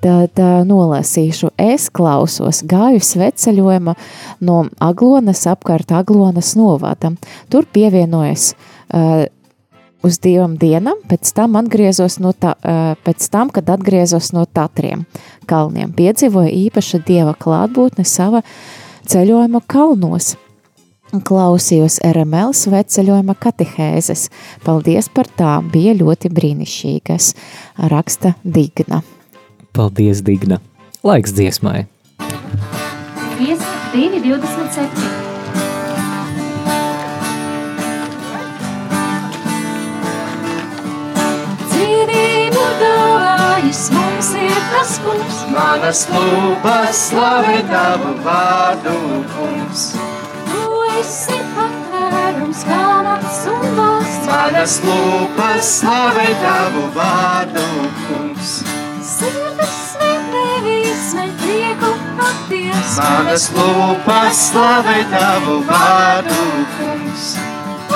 tad 0.04 0.42
nolasīšu. 0.68 1.54
Es 1.56 1.88
klausos 1.94 2.64
gāju 2.68 3.00
sveceļojuma 3.06 3.96
no 4.44 4.60
Aglonas 4.84 5.46
apkārt 5.48 5.94
Aglonas 5.96 6.56
novada. 6.60 7.14
Tur 7.54 7.70
pievienojas 7.72 8.52
uz 10.08 10.20
divām 10.24 10.58
dienām, 10.60 11.00
pēc 11.10 11.32
tam 11.36 11.58
no 11.58 12.34
tā, 12.34 12.54
pēc 13.04 13.30
tam, 13.34 13.50
kad 13.54 13.70
atgriezos 13.74 14.34
no 14.36 14.46
Tatriem 14.46 15.06
kalniem. 15.48 15.94
Piedzīvoju 15.96 16.52
īpaša 16.68 17.02
dieva 17.08 17.34
klātbūtne 17.38 18.06
sava 18.08 18.44
ceļojuma 19.08 19.64
kalnos. 19.70 20.36
Klausījos 21.28 22.02
RML 22.04 22.52
sveceļojuma 22.58 23.38
katehēzes. 23.40 24.28
Paldies 24.66 25.08
par 25.08 25.30
tām, 25.40 25.70
bija 25.72 25.96
ļoti 25.96 26.32
brīnišķīgas, 26.36 27.30
raksta 27.94 28.36
Digna. 28.44 29.02
Paldies, 29.78 30.24
Digna! 30.26 30.60
Laiks 31.08 31.32
dziesmai! 31.38 31.86
2, 33.38 34.20
27. 34.24 35.27
Dāvājis 43.68 43.90
mums 43.92 44.28
ir 44.40 44.60
tas 44.72 44.92
kungs, 45.04 45.40
Manas 45.52 46.06
lūpas 46.12 47.00
slavē 47.10 47.58
tavu 47.68 48.14
vārdu, 48.24 48.94
kungs. 49.34 49.82
tu 50.48 50.84
esi 51.00 51.40
patvērums, 51.56 52.64
pamats 52.64 53.42
un 53.52 53.76
valsts. 53.76 54.28
Manas 54.28 54.80
lūpas 54.86 55.74
slavē 55.82 56.28
tavu 56.44 56.86
vārdu, 56.96 57.66
kungs. 58.08 58.64
Sirds 59.04 59.76
svētēvīs, 59.92 61.14
ne 61.20 61.28
prieku 61.44 61.92
atties. 62.30 62.98
Manas 63.02 63.50
lūpas 63.52 64.48
slavē 64.48 65.04
tavu 65.12 65.60
vārdu, 65.68 66.42
kungs. 66.80 67.36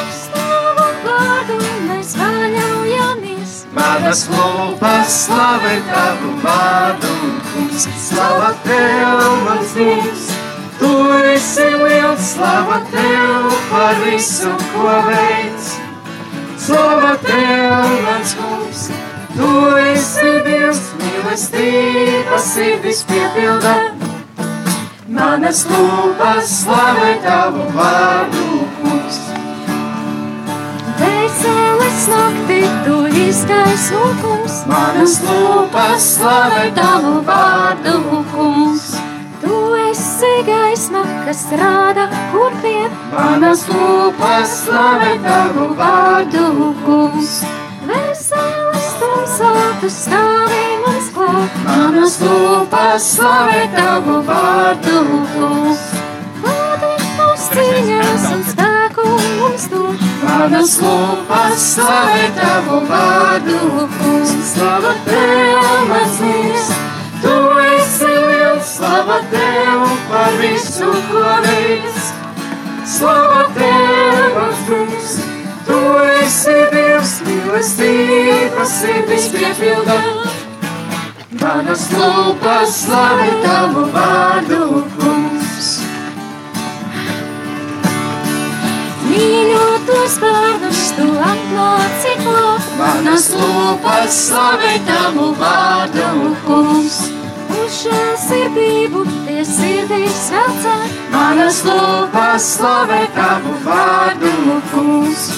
Uz 0.04 0.22
tavu 0.36 0.92
vārdu 1.08 1.64
mēs 1.88 2.16
paļaujamies. 2.20 3.21
Manas 3.72 4.26
lūpas 4.28 5.12
slavē 5.16 5.78
tavu 5.88 6.32
vārdu, 6.44 7.12
kungs. 7.54 7.86
Slava 8.04 8.50
tev, 8.66 9.22
mans 9.46 9.72
kungs. 9.78 10.26
Tu 10.82 10.90
esi 11.32 11.68
liels, 11.80 12.34
slava 12.34 12.82
tev 12.92 13.48
par 13.70 13.96
visu, 14.04 14.52
ko 14.74 14.98
veids. 15.08 15.72
Slava 16.60 17.14
tev, 17.24 17.96
mans 18.10 18.36
kungs. 18.42 18.86
Tu 19.38 19.52
esi 19.94 20.34
Dievs, 20.50 20.82
mīlestība 21.00 22.42
sirdis 22.44 23.06
piepilda. 23.08 23.78
Manas 25.08 25.64
lūpas 25.72 26.58
slavē 26.60 27.14
tavu 27.24 27.70
vārdu, 27.78 28.66
kungs. 28.82 29.24
Dvēseles 31.32 32.08
naktī 32.12 32.60
tu 32.84 32.96
izgaismo 33.08 34.08
kungs. 34.20 34.56
Manas 34.68 35.14
lūpas 35.24 36.08
slavē 36.18 36.66
tavu 36.76 37.22
vārdu 37.24 37.94
kungs. 38.34 38.90
Tu 39.40 39.60
esi 39.80 40.32
gaisma, 40.44 41.06
kas 41.24 41.46
rāda, 41.56 42.10
kur 42.34 42.52
vien. 42.66 42.92
Manas 43.14 43.64
lūpas 43.72 44.58
slavē 44.66 45.14
tavu 45.24 45.70
vārdu, 45.80 46.44
kungs. 46.84 47.40
Dvēseles 47.86 48.92
tumsā 49.00 49.56
tu 49.80 49.94
stāvi 50.02 50.62
mums 50.84 51.10
klāt. 51.16 51.60
Manas 51.70 52.20
lūpas 52.26 53.08
slavē 53.16 53.64
tavu 53.78 54.20
vārdu, 54.28 55.00
kungs. 55.38 55.88
Vadi 56.44 56.96
mūs 57.16 57.52
cīņās 57.56 58.32
un 58.36 58.48
spēku 58.52 59.12
mums 59.40 59.72
dod. 59.72 60.01
Manas 60.22 60.76
lūpas 60.82 61.62
slavē 61.76 62.26
tavu 62.38 62.80
vārdu, 62.90 63.86
kungs. 63.96 64.34
Slava 64.52 64.92
tev, 65.08 65.94
kungs. 66.20 66.68
Tu 67.24 67.34
esi 67.64 68.12
liels, 68.12 68.74
slava 68.76 69.18
tev 69.32 69.86
par 70.12 70.38
visu, 70.42 70.92
ko 71.10 71.24
veids. 71.46 72.12
Slava 72.98 73.48
tev, 73.58 74.38
kungs. 74.70 75.16
Tu 75.70 75.80
esi 76.20 76.58
Dievs, 76.76 77.16
mīlestība 77.26 78.68
sirdis 78.76 79.30
piepilda. 79.34 79.98
Manas 81.42 81.88
lūpas 81.96 82.78
slavē 82.84 83.32
tavu 83.48 83.88
vārdu, 83.96 84.66
kungs. 85.00 85.72
Mīļotos 90.02 90.16
bērnus 90.18 90.80
tu 90.98 91.04
atnāci 91.22 92.12
klāt. 92.18 92.70
Manas 92.80 93.26
lūpas 93.38 94.16
slavē 94.18 94.72
tavu 94.88 95.28
vārdu, 95.38 96.32
kungs. 96.42 96.96
Uz 97.54 97.76
žēlsirdību 97.84 99.04
tie 99.28 99.44
sirdīs 99.46 100.24
velcē. 100.34 100.74
Manas 101.14 101.62
lūpas 101.68 102.48
slavē 102.56 103.04
tavu 103.14 103.54
vārdu, 103.68 104.34
kungs. 104.72 105.30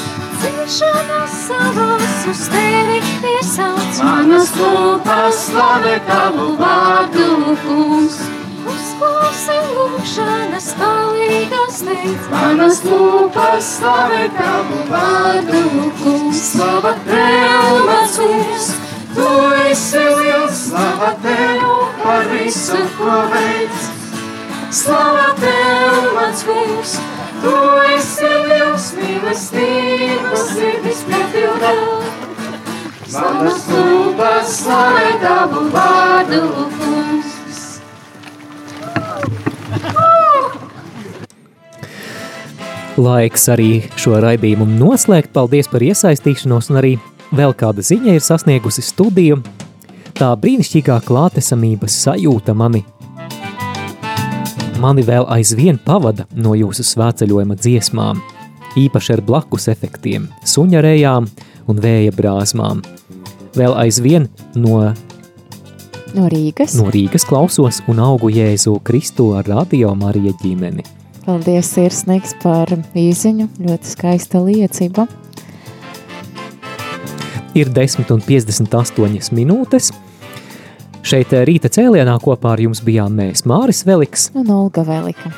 Ciešanas 0.46 1.36
savās 1.50 2.24
uz 2.32 2.48
tevi 2.56 3.02
piesauc. 3.20 4.00
Manas 4.00 4.56
lūpas 4.62 5.44
slavē 5.50 5.98
tavu 6.08 6.54
vārdu, 6.64 7.58
kungs. 7.68 8.22
Uzklausi 8.64 9.60
lūkšanas 9.76 10.72
palīgas 11.34 11.82
teic. 11.86 12.26
Manas 12.32 12.82
lūpas 12.86 13.70
slavē 13.80 14.28
tavu 14.38 14.82
vārdu, 14.90 15.62
kungs. 16.02 16.42
Slava 16.54 16.94
tev, 17.08 17.86
mans 17.88 18.18
kungs. 18.18 18.68
Tu 19.14 19.30
esi 19.70 20.04
liels, 20.20 20.62
slava 20.70 21.14
tev 21.24 21.66
par 22.04 22.26
visu, 22.30 22.78
ko 22.98 23.18
veids. 23.34 23.90
Slava 24.72 25.34
tev, 25.40 26.14
mans 26.18 26.44
kungs. 26.44 26.98
Tu 27.42 27.56
esi 27.96 28.32
liels, 28.48 28.92
mīlestības 29.00 30.48
sirdis 30.54 31.04
piepildā. 31.10 31.74
Manas 33.14 33.68
lūpas 33.70 34.54
slavē 34.62 35.10
tavu 35.22 35.68
vārdu, 35.74 36.46
Laiks 42.94 43.48
arī 43.50 43.82
šo 43.98 44.20
raidījumu 44.22 44.68
noslēgt. 44.70 45.32
Paldies 45.34 45.66
par 45.72 45.82
iesaistīšanos, 45.82 46.70
un 46.70 46.78
arī 46.78 46.92
vēl 47.34 47.56
kāda 47.58 47.82
ziņa 47.82 48.14
ir 48.14 48.22
sasniegusi 48.22 48.84
studiju. 48.86 49.40
Tā 50.14 50.30
brīnišķīgā 50.38 51.00
klātesamības 51.08 51.96
sajūta 52.04 52.54
mani, 52.54 52.84
mani 54.78 55.06
vēl 55.08 55.26
aizvien 55.34 55.82
pavada 55.82 56.28
no 56.38 56.54
jūsu 56.54 56.86
svētceļojuma 56.86 57.58
dziesmām, 57.58 58.22
īpaši 58.78 59.18
ar 59.18 59.26
blakus 59.26 59.66
efektiem, 59.74 60.30
suņarējām 60.46 61.30
un 61.74 61.82
vēja 61.82 62.14
brāzmām. 62.14 62.86
Vēl 63.58 63.74
aizvien 63.88 64.30
no 64.54 64.92
No 66.14 66.28
Rīgas. 66.30 66.76
No 66.78 66.92
Rīgas 66.94 67.26
klausos 67.26 67.82
un 67.90 67.98
augu 68.06 68.30
Jēzu 68.30 68.78
Kristu 68.86 69.32
ar 69.34 69.50
radio 69.50 69.96
Marija 69.98 70.38
ģimeni. 70.44 70.86
Paldies, 71.24 71.70
Sirsnieks, 71.72 72.34
par 72.44 72.68
īziņu. 73.00 73.48
Ļoti 73.64 73.92
skaista 73.94 74.42
liecība. 74.44 75.06
Ir 77.56 77.72
10 77.72 78.12
un 78.12 78.24
58 78.26 79.32
minūtes. 79.38 79.94
Šeit 81.04 81.32
rīta 81.48 81.72
cēlienā 81.72 82.18
kopā 82.24 82.58
ar 82.58 82.66
jums 82.66 82.84
bijām 82.84 83.16
mēs 83.20 83.48
Māris 83.48 83.86
Veliks 83.88 84.30
un 84.36 84.52
Olga 84.52 84.84
Velika. 84.88 85.32